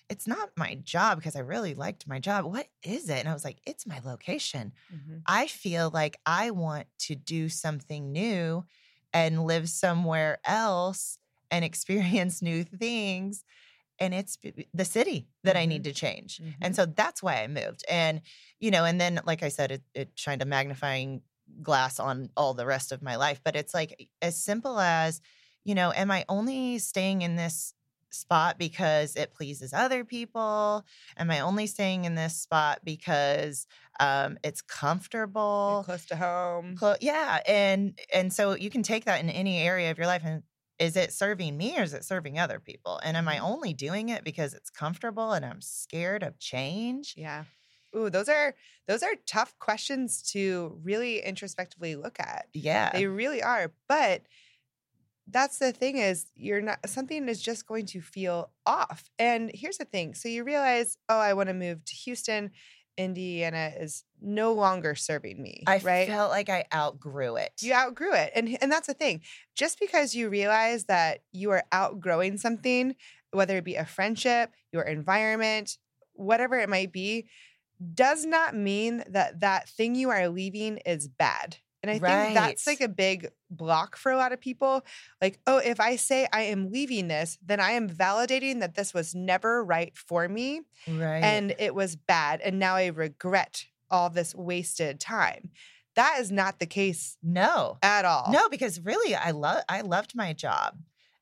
[0.09, 2.45] It's not my job because I really liked my job.
[2.45, 3.19] What is it?
[3.19, 4.73] And I was like, it's my location.
[4.93, 5.23] Mhm.
[5.27, 8.65] I feel like I want to do something new
[9.13, 11.19] and live somewhere else
[11.51, 13.45] and experience new things.
[13.99, 14.39] And it's
[14.75, 16.39] the city that I need to change.
[16.41, 16.55] Mhm.
[16.61, 17.85] And so that's why I moved.
[17.89, 18.23] And,
[18.61, 21.23] you know, and then, like I said, it, it shined a magnifying
[21.63, 23.41] glass on all the rest of my life.
[23.43, 25.21] But it's like as simple as,
[25.65, 27.73] you know, am I only staying in this
[28.11, 30.85] spot because it pleases other people?
[31.17, 33.67] Am I only staying in this spot because
[34.01, 35.85] um, it's comfortable?
[35.85, 36.77] close to home.
[36.77, 40.23] Clo- yeah, and and so you can take that in any area of your life
[40.25, 40.43] and
[40.79, 42.99] is it serving me or is it serving other people?
[43.03, 43.41] And am I Mhm.
[43.41, 47.17] only doing it because it's comfortable and I'm scared of change?
[47.17, 47.45] Yeah.
[47.97, 48.55] Ooh, those are
[48.87, 52.49] those are tough questions to really introspectively look at.
[52.53, 52.91] Yeah.
[52.93, 53.75] They really are.
[53.89, 54.27] But
[55.29, 59.11] that's the thing is you're not something is just going to feel off.
[59.19, 60.15] And here's the thing.
[60.15, 62.51] So you realize, oh, I want to move to Houston.
[62.97, 65.63] Indiana is no longer serving me.
[65.67, 66.09] I right.
[66.09, 67.53] felt like I outgrew it.
[67.61, 68.33] you outgrew it.
[68.35, 69.21] And and that's the thing.
[69.55, 72.95] Just because you realize that you are outgrowing something,
[73.33, 75.77] whether it be a friendship, your environment,
[76.15, 77.27] whatever it might be,
[77.95, 81.59] does not mean that that thing you are leaving is bad.
[81.89, 84.85] And I think that's like a big block for a lot of people.
[85.21, 88.93] Like, oh, if I say I am leaving this, then I am validating that this
[88.93, 91.23] was never right for me right.
[91.23, 92.41] and it was bad.
[92.41, 95.51] And now I regret all this wasted time.
[95.95, 97.79] That is not the case no.
[97.83, 98.31] at all.
[98.31, 100.79] No, because really I love I loved my job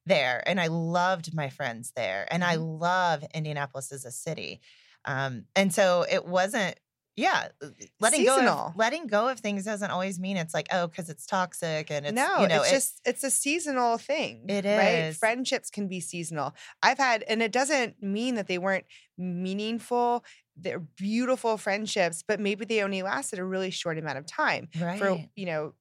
[0.07, 2.81] there and I loved my friends there and I Mhm.
[2.81, 4.61] love Indianapolis as a city.
[5.05, 6.79] Um and so it wasn't
[7.17, 7.69] yeah, uh,
[8.01, 11.27] letting go of letting go of things doesn't always mean it's like oh cuz it's
[11.27, 14.47] toxic and it's no, you know it's it- just it's a seasonal thing.
[14.49, 15.17] It is right?
[15.17, 16.55] Friendships can be seasonal.
[16.83, 18.87] I've had, and it doesn't mean that they weren't
[19.17, 20.25] meaningful.
[20.57, 24.99] They're beautiful friendships, but maybe they only lasted a really short amount of time right.
[24.99, 25.75] for you know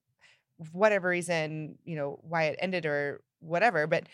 [0.72, 3.86] whatever reason, you know why it ended or whatever.
[3.86, 4.04] But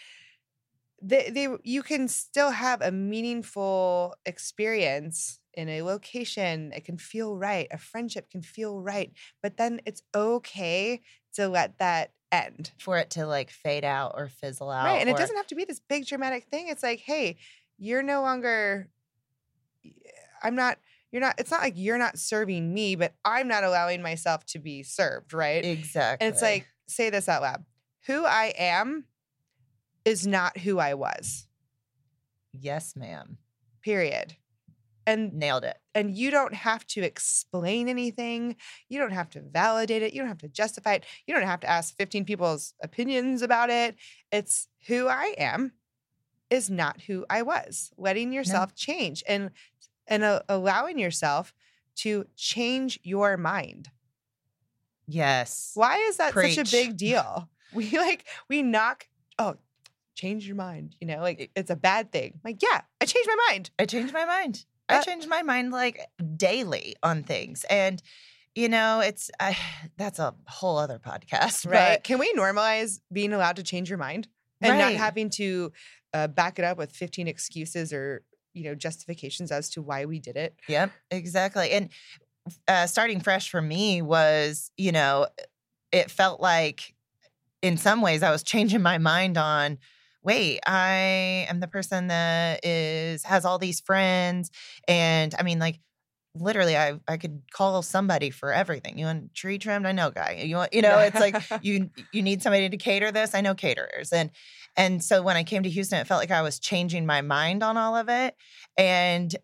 [1.03, 6.72] they, they you can still have a meaningful experience in a location.
[6.74, 7.68] It can feel right.
[7.70, 11.01] A friendship can feel right, but then it's okay
[11.34, 12.72] to let that end.
[12.78, 14.84] for it to like fade out or fizzle out.
[14.84, 15.01] Right.
[15.01, 16.68] And it doesn't have to be this big dramatic thing.
[16.68, 17.36] It's like, hey,
[17.78, 18.88] you're no longer,
[20.42, 20.78] I'm not,
[21.11, 24.59] you're not, it's not like you're not serving me, but I'm not allowing myself to
[24.59, 25.32] be served.
[25.32, 25.64] Right.
[25.64, 26.24] exactly.
[26.24, 27.64] And it's like, say this out loud
[28.07, 29.05] who I am
[30.05, 31.46] is not who I was,
[32.53, 33.38] yes, ma'am.
[33.82, 34.36] period.
[35.07, 35.76] And Nailed it.
[35.94, 38.55] and you don't have to explain anything.
[38.88, 40.12] You don't have to validate it.
[40.12, 41.05] You don't have to justify it.
[41.26, 43.96] You don't have to ask 15 people's opinions about it.
[44.30, 45.72] It's who I am
[46.48, 47.90] is not who I was.
[47.96, 49.51] Letting yourself change and
[50.07, 51.53] and uh, allowing yourself
[51.96, 53.88] to change your mind.
[55.07, 55.72] Yes.
[55.74, 57.48] Why is that such a big deal?
[57.72, 59.07] We like we knock
[59.38, 59.55] oh
[60.20, 62.40] change your mind, you know, like it's a bad thing.
[62.44, 63.70] Like yeah, I changed my mind.
[63.78, 64.64] I changed my mind.
[64.88, 66.00] I Uh, changed my mind like
[66.36, 67.64] daily on things.
[67.70, 68.02] And
[68.54, 69.56] you know, it's I
[69.96, 71.70] that's a whole other podcast.
[71.70, 72.02] Right.
[72.02, 74.28] Can we normalize being allowed to change your mind
[74.60, 75.72] and not having to
[76.12, 80.18] uh, back it up with 15 excuses or, you know, justifications as to why we
[80.18, 80.54] did it?
[80.68, 81.70] Yep, exactly.
[81.70, 81.88] And
[82.68, 85.28] uh starting fresh for me was, you know,
[85.92, 86.94] it felt like
[87.62, 89.78] in some ways I was changing my mind on
[90.22, 94.50] wait, I am the person that is has all these friends
[94.86, 95.80] and I mean like
[96.34, 98.98] literally I I could call somebody for everything.
[98.98, 99.86] You want tree trimmed?
[99.86, 100.42] I know guy.
[100.44, 103.34] You want you know, it's like you you need somebody to cater this.
[103.34, 104.12] I know caterers.
[104.12, 104.30] And
[104.76, 107.62] and so when I came to Houston, it felt like I was changing my mind
[107.62, 108.34] on all of it.
[108.76, 109.34] And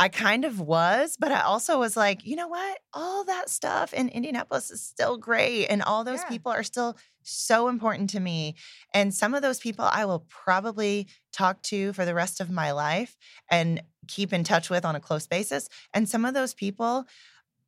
[0.00, 2.78] I kind of was, but I also was like, you know what?
[2.94, 5.66] All that stuff in Indianapolis is still great.
[5.66, 6.28] And all those Yeah.
[6.30, 8.54] people are still so important to me.
[8.94, 12.72] And some of those people I will probably talk to for the rest of my
[12.72, 13.16] life
[13.50, 15.68] and keep in touch with on a close basis.
[15.92, 17.04] And some of those people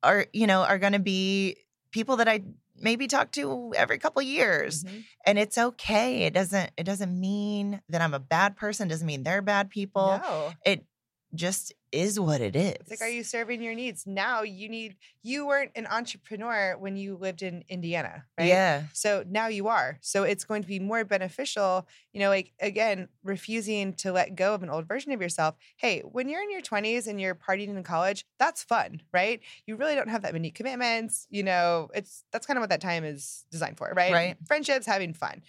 [0.03, 1.59] are, you know, are going to be
[1.91, 2.43] people that I
[2.77, 5.05] maybe talk to every couple years Mhm.
[5.27, 9.23] and it's okay it doesn't it doesn't mean that i'm a bad person doesn't mean
[9.23, 10.55] they're bad people No.
[10.65, 10.87] it
[11.35, 14.07] just is what it is It's like, are you serving your needs?
[14.07, 18.49] Now you need, you weren't an entrepreneur when you lived in Indiana, right?
[18.49, 19.99] yeah So now you are.
[20.01, 24.55] So it's going to be more beneficial, you know, like again, refusing to let go
[24.55, 25.55] of an old version of yourself.
[25.77, 29.41] Hey, when you're in your 20s and you're partying in college, that's fun, right?
[29.67, 31.27] You really don't have that many commitments.
[31.31, 34.13] You know, it's that's kind of what that time is designed for, right?
[34.13, 34.37] Right.
[34.47, 35.43] Friendships, having fun.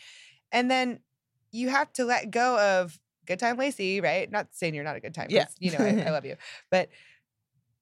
[0.51, 0.99] And then
[1.51, 4.31] you have to let go of good time Lacey, right?
[4.31, 5.27] Not saying you're not a good time.
[5.29, 5.45] Yeah.
[5.59, 6.35] You know, I, I love you.
[6.71, 6.89] But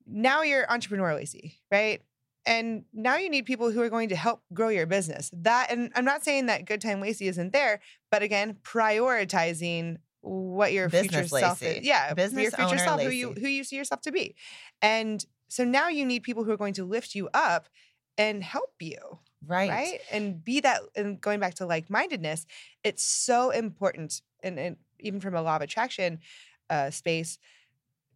[0.05, 2.01] now you're entrepreneur Lacey, right?
[2.45, 5.29] And now you need people who are going to help grow your business.
[5.33, 10.73] That, and I'm not saying that good time Lacey isn't there, but again, prioritizing what
[10.73, 11.85] your future Business self is.
[11.85, 14.35] Yeah, your Business future owner self, who you who you see yourself to be.
[14.81, 17.69] And so now you need people who are going to lift you up
[18.17, 22.45] and help you right right and be that and going back to like-mindedness
[22.83, 26.19] it's so important and, and even from a law of attraction
[26.69, 27.37] uh, space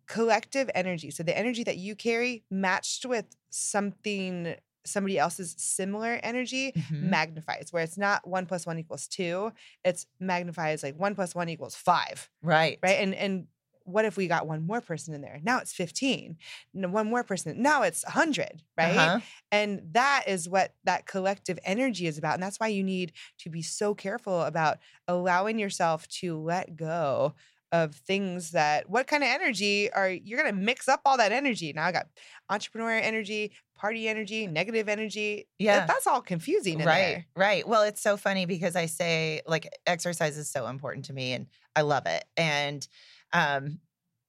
[0.07, 1.09] collective energy.
[1.11, 4.55] So the energy that you carry matched with something
[4.85, 7.01] somebody else's similar energy Mhm.
[7.09, 9.51] magnifies where it's not one plus one equals two
[9.83, 12.77] it's magnifies like one plus one equals five right.
[12.83, 12.99] right?
[12.99, 13.47] And and
[13.85, 16.37] what if we got one more person in there now it's 15
[16.73, 19.19] and one more person now it's 100 right Uh-huh.
[19.51, 22.33] and that is what that collective energy is about.
[22.33, 27.33] And that's why you need to be so careful about allowing yourself to let go
[27.71, 31.31] of things that what kind of energy are you're going to mix up all that
[31.31, 31.73] energy.
[31.73, 32.07] Now I got
[32.49, 35.47] entrepreneur energy, party energy, negative energy.
[35.59, 35.85] That- Yeah.
[35.85, 37.25] that's all confusing right there.
[37.35, 41.33] right well it's so funny because i say like exercise is so important to me
[41.33, 42.87] and i love it and
[43.33, 43.79] um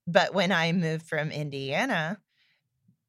[0.07, 2.19] but when i moved from indiana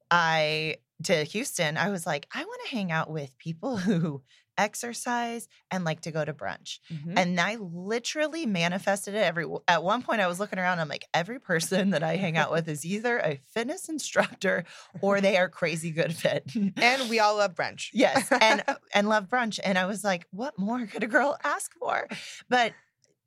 [0.09, 4.21] i to houston i was like i want to hang out with people who
[4.59, 7.13] exercise and like to go to brunch Mhm.
[7.15, 11.05] and i literally manifested it every at one point i was looking around i'm like
[11.13, 14.63] every person that i hang out with is either a fitness instructor
[14.99, 17.89] or they are crazy good fit And we all love brunch.
[17.93, 18.63] Yes, and
[18.95, 19.59] and love brunch.
[19.63, 22.07] And I was like, what more could a girl ask for?
[22.49, 22.73] But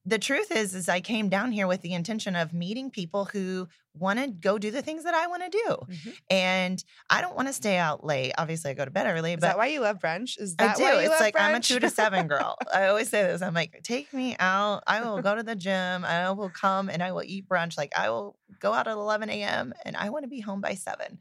[0.07, 3.69] the truth is, is I came down here with the intention of meeting people who
[3.95, 5.77] want to go do the things that I want to do.
[5.95, 6.17] Mhm.
[6.31, 8.33] And I don't want to stay out late.
[8.39, 10.41] Obviously, I go to bed early, Is but that why you love brunch?
[10.41, 10.99] Is that I do.
[11.01, 11.69] It's like I'm a brunch?
[11.69, 12.57] two to seven girl.
[12.75, 13.43] I always say this.
[13.43, 14.85] I'm like, take me out.
[14.87, 16.05] I will go to the gym.
[16.05, 17.77] I will come and I will eat brunch.
[17.77, 19.75] Like I will go out at 11 a.m.
[19.85, 21.19] and I want to be home by seven.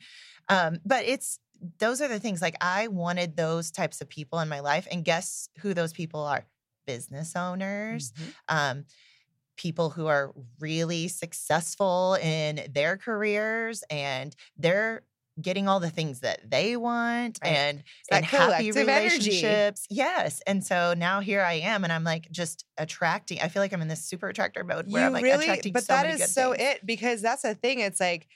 [0.47, 1.39] Um, but it's
[1.79, 2.41] those are the things.
[2.41, 6.21] Like I wanted those types of people in my life, and guess who those people
[6.21, 6.45] are?
[6.89, 8.33] Business owners, Mhm.
[8.47, 8.85] um,
[9.57, 15.03] people who are really successful in their careers, and they're
[15.41, 17.51] getting all the things that they want Right.
[17.55, 19.31] and and happy collective energy.
[19.35, 19.85] relationships.
[19.89, 20.41] Yes.
[20.47, 23.39] And so now here I am and I'm like just attracting.
[23.41, 25.73] I feel like I'm in this super attractor mode where you I'm like really, attracting
[25.73, 26.57] but so that is so things.
[26.57, 27.79] it because that's the thing.
[27.79, 28.27] It's like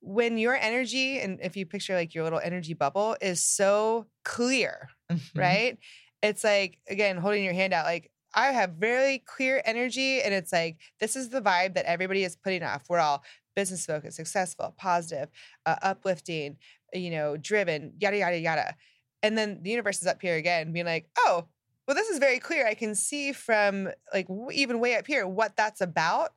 [0.00, 4.88] when your energy and if you picture like your little energy bubble is so clear,
[5.10, 5.28] Mhm.
[5.36, 5.78] right?
[6.22, 7.84] It's like again holding your hand out.
[7.84, 12.24] Like I have very clear energy, and it's like this is the vibe that everybody
[12.24, 12.84] is putting off.
[12.88, 13.22] We're all
[13.54, 15.28] business focused, successful, positive,
[15.66, 16.56] uh, uplifting,
[16.92, 18.74] you know, driven, yada yada yada.
[19.22, 21.46] And then the universe is up here again, being like, oh.
[21.88, 22.64] Well, this is very clear.
[22.64, 26.30] I can see from like w- even way up here what that's about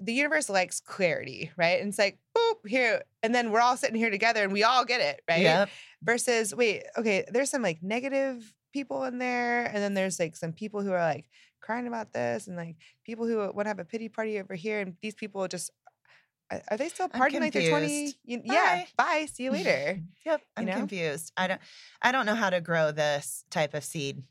[0.00, 1.78] the universe likes clarity, right?
[1.80, 3.02] And it's like, boop, here.
[3.22, 5.42] And then we're all sitting here together and we all get it, right?
[5.42, 5.68] Yep.
[6.02, 9.64] Versus, wait, okay, there's some like negative people in there.
[9.66, 11.28] And then there's like some people who are like
[11.60, 14.80] crying about this and like people who want to have a pity party over here.
[14.80, 15.70] And these people just,
[16.70, 17.86] are they still partying like they're 20?
[17.86, 18.16] confused.
[18.24, 19.04] You- yeah, Bye.
[19.20, 19.26] bye.
[19.32, 20.00] See you later.
[20.26, 20.42] Yep.
[20.56, 20.74] I'm know?
[20.76, 21.32] confused.
[21.36, 21.60] I don't
[22.00, 24.22] I don't know how to grow this type of seed.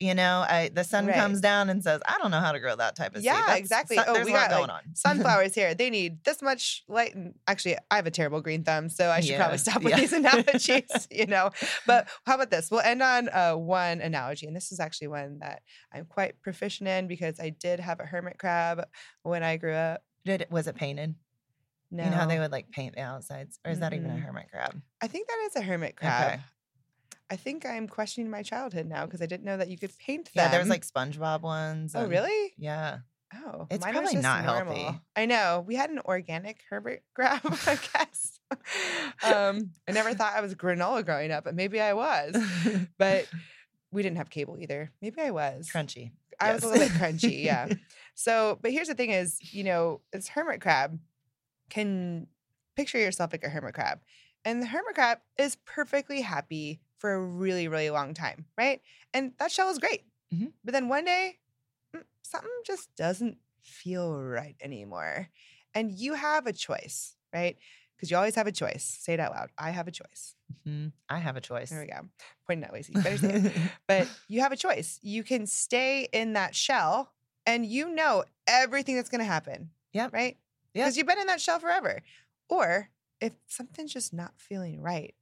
[0.00, 1.14] You know, I the sun Right.
[1.14, 3.26] comes down and says, I don't know how to grow that type of seed.
[3.26, 3.96] Yeah, exactly.
[3.96, 4.94] so- Oh, there's we a lot got, going like, on.
[4.94, 7.14] Sunflowers here, they need this much light.
[7.14, 10.00] And actually, I have a terrible green thumb, so I should probably stop with yeah.
[10.00, 11.50] these analogies, you know.
[11.86, 12.70] But how about this?
[12.70, 14.46] We'll end on uh, one analogy.
[14.46, 18.04] And this is actually one that I'm quite proficient in because I did have a
[18.04, 18.84] hermit crab
[19.22, 20.02] when I grew up.
[20.24, 21.14] Did it was it painted?
[21.90, 23.60] No, You know how they would like paint the outsides?
[23.64, 24.80] Or is that even a hermit crab?
[25.00, 26.32] I think that is a hermit crab.
[26.32, 26.42] Okay.
[27.30, 30.26] I think I'm questioning my childhood now because I didn't know that you could paint
[30.26, 30.32] them.
[30.44, 31.94] Yeah, there was like SpongeBob ones.
[31.94, 32.52] oh, really?
[32.58, 32.98] Yeah.
[33.34, 34.74] Oh, It's mine probably not normal.
[34.76, 35.00] healthy.
[35.16, 35.64] I know.
[35.66, 38.38] We had an organic Herbert grab, I guess.
[39.24, 42.36] um, I never thought I was granola growing up, but maybe I was.
[42.98, 43.26] But
[43.90, 44.92] we didn't have cable either.
[45.02, 45.68] Maybe I was.
[45.74, 46.12] Crunchy.
[46.38, 47.68] I was a little bit crunchy, yeah.
[48.14, 50.98] So, but here's the thing is, you know, this hermit crab
[51.70, 52.26] can
[52.76, 54.00] picture yourself like a hermit crab.
[54.44, 58.80] And the hermit crab is perfectly happy for a really, really long time, right?
[59.12, 60.04] And that shell is great.
[60.32, 60.54] Mhm.
[60.64, 61.38] But then one day,
[61.94, 65.28] mm, something just doesn't feel right anymore.
[65.74, 67.58] And you have a choice, right?
[67.94, 68.84] Because you always have a choice.
[69.02, 69.50] Say it out loud.
[69.58, 70.34] I have a choice.
[70.66, 70.92] Mhm.
[71.10, 71.68] I have a choice.
[71.68, 72.08] There we go.
[72.46, 72.94] Pointing at Lacey.
[72.94, 73.52] You better say it
[73.86, 74.98] but you have a choice.
[75.02, 77.12] You can stay in that shell
[77.44, 79.72] and you know everything that's going to happen.
[79.92, 80.14] Yep.
[80.14, 80.38] Right?
[80.72, 80.86] Yep.
[80.86, 82.00] Because you've been in that shell forever.
[82.48, 82.88] Or
[83.20, 85.14] if something's just not feeling right,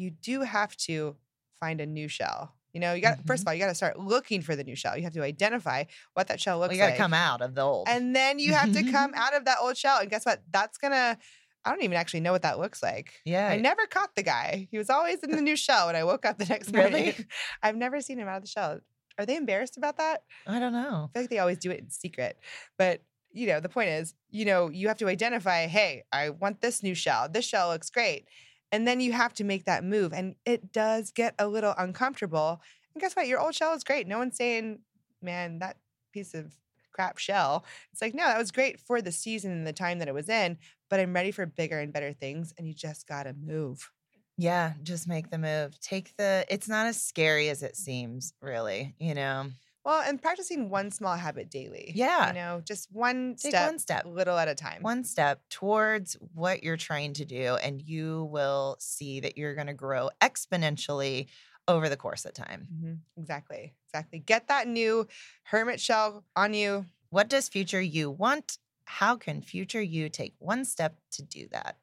[0.00, 1.16] you do have to
[1.60, 2.54] find a new shell.
[2.72, 3.26] You know, you got Mm-hmm.
[3.26, 4.96] first of all, you got to start looking for the new shell.
[4.96, 5.84] You have to identify
[6.14, 6.98] what that shell looks well, you got to like.
[6.98, 7.88] come out of the old.
[7.88, 9.98] And then you have to come out of that old shell.
[10.00, 10.42] And guess what?
[10.52, 11.18] That's gonna
[11.64, 13.12] I don't even actually know what that looks like.
[13.26, 13.48] yeah.
[13.48, 14.68] I never caught the guy.
[14.70, 16.92] He was always in the new shell when I woke up the next morning.
[17.06, 17.26] Really?
[17.62, 18.80] I've never seen him out of the shell.
[19.18, 20.22] Are they embarrassed about that?
[20.46, 21.10] I don't know.
[21.10, 22.38] I feel like they always do it in secret.
[22.78, 26.60] But you know, the point is, you know, you have to identify, hey, I want
[26.62, 27.28] this new shell.
[27.28, 28.26] This shell looks great.
[28.72, 30.12] And then you have to make that move.
[30.12, 32.60] And it does get a little uncomfortable.
[32.94, 33.26] And guess what?
[33.26, 34.06] Your old shell is great.
[34.06, 34.80] No one's saying,
[35.22, 35.76] man, that
[36.12, 36.54] piece of
[36.92, 37.64] crap shell.
[37.92, 40.28] It's like, no, that was great for the season and the time that it was
[40.28, 40.58] in,
[40.88, 42.52] but I'm ready for bigger and better things.
[42.58, 43.90] And you just got to move.
[44.36, 45.78] Yeah, just make the move.
[45.80, 49.50] Take the it's not as scary as it seems, really, you know.
[49.84, 51.92] Well, and practicing one small habit daily.
[51.94, 52.28] Yeah.
[52.28, 54.04] You know, just one Take step, one step.
[54.04, 54.82] little at a time.
[54.82, 59.68] One step towards what you're trying to do and you will see that you're going
[59.68, 61.28] to grow exponentially
[61.66, 62.68] over the course of time.
[62.72, 62.98] Mhm.
[63.16, 63.74] Exactly.
[63.88, 64.18] Exactly.
[64.18, 65.06] Get that new
[65.44, 66.84] hermit shell on you.
[67.08, 68.58] What does future you want?
[68.84, 71.78] How can future you take one step to do that?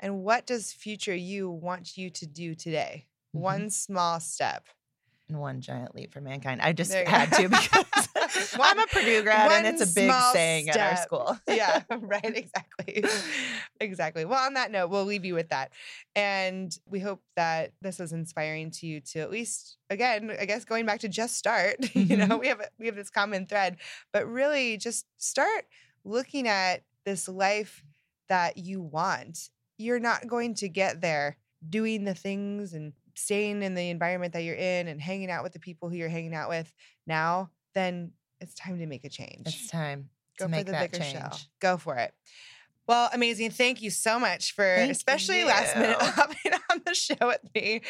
[0.00, 3.08] And what does future you want you to do today?
[3.34, 3.40] Mhm.
[3.40, 4.68] One small step.
[5.38, 6.60] One giant leap for mankind.
[6.60, 7.36] I just had go.
[7.42, 11.38] to because I'm a Purdue grad and it's a big saying at our school.
[11.48, 12.24] yeah, right.
[12.24, 13.04] Exactly.
[13.80, 14.24] exactly.
[14.24, 15.72] Well, on that note, we'll leave you with that.
[16.14, 20.64] And we hope that this was inspiring to you to at least, again, I guess
[20.64, 22.40] going back to just start, you know, Mhm.
[22.40, 23.76] we have we have this common thread,
[24.12, 25.64] but really just start
[26.04, 27.84] looking at this life
[28.28, 29.50] that you want.
[29.78, 31.36] You're not going to get there
[31.68, 35.52] doing the things and staying in the environment that you're in and hanging out with
[35.52, 36.72] the people who you're hanging out with
[37.06, 39.46] now, then it's time to make a change.
[39.46, 41.12] It's time Go for make the bigger change.
[41.12, 41.38] shell.
[41.60, 42.12] Go for it.
[42.86, 43.50] Well, amazing.
[43.50, 46.06] Thank you so much for Thank especially last minute you.
[46.10, 47.82] hopping on the show with me.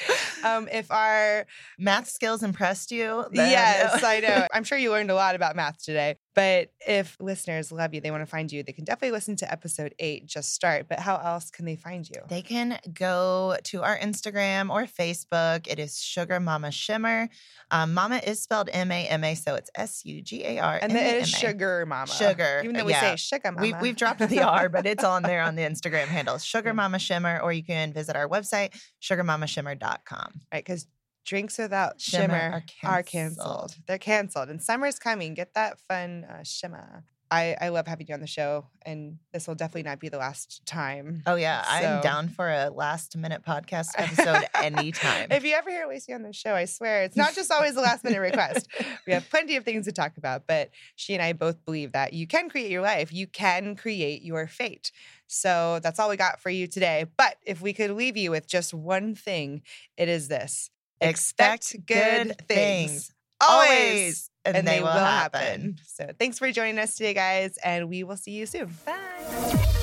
[0.45, 1.47] Um, if our
[1.79, 3.25] Math skills impressed you?
[3.33, 4.47] then- yes, I know.
[4.53, 6.17] I'm sure you learned a lot about math today.
[6.35, 9.53] But if listeners love you, they want to find you, they can definitely listen to
[9.53, 10.87] episode eight, just start.
[10.89, 12.23] But how else can they find you?
[12.29, 15.67] They can go to our Instagram or Facebook.
[15.69, 17.29] It is Sugar Mama Shimmer.
[17.71, 20.79] Um, Mama is spelled M A M A, so it's S U G A R.
[20.81, 21.53] and then it is M A M A.
[21.53, 22.07] sugar mama.
[22.13, 23.01] Sugar, Even though we yeah.
[23.15, 23.61] say sugar mama.
[23.61, 26.99] We've, we've dropped the R, but it's on there on the Instagram handle, Sugar Mama
[26.99, 30.41] Shimmer, or you can visit our website, sugarmamashimmer.com.
[30.53, 30.65] right?
[30.65, 30.87] Because
[31.25, 33.77] drinks without Shimmer shimmer, are are, canceled.
[33.87, 35.35] They're canceled, and summer's coming.
[35.35, 37.05] Get that fun uh, shimmer.
[37.33, 40.19] I, I love having you on the show, and this will definitely not be the
[40.19, 41.23] last time.
[41.27, 41.65] Oh, yeah.
[41.67, 45.29] I'm down for a last minute podcast episode anytime.
[45.31, 47.81] if you ever hear Lacey on the show, I swear it's not just always a
[47.81, 48.69] last minute request.
[49.07, 52.13] We have plenty of things to talk about, but she and I both believe that
[52.13, 54.93] you can create your life, you can create your fate.
[55.33, 57.07] So that's all we got for you today.
[57.17, 59.63] But if we could leave you with just one thing,
[59.97, 60.71] it is this
[61.01, 63.13] Expect good things.
[63.41, 64.31] Always.
[64.45, 65.79] And, and they, they will happen.
[65.87, 68.77] So thanks for joining us today, guys, and we will see you soon.
[68.85, 69.79] Bye.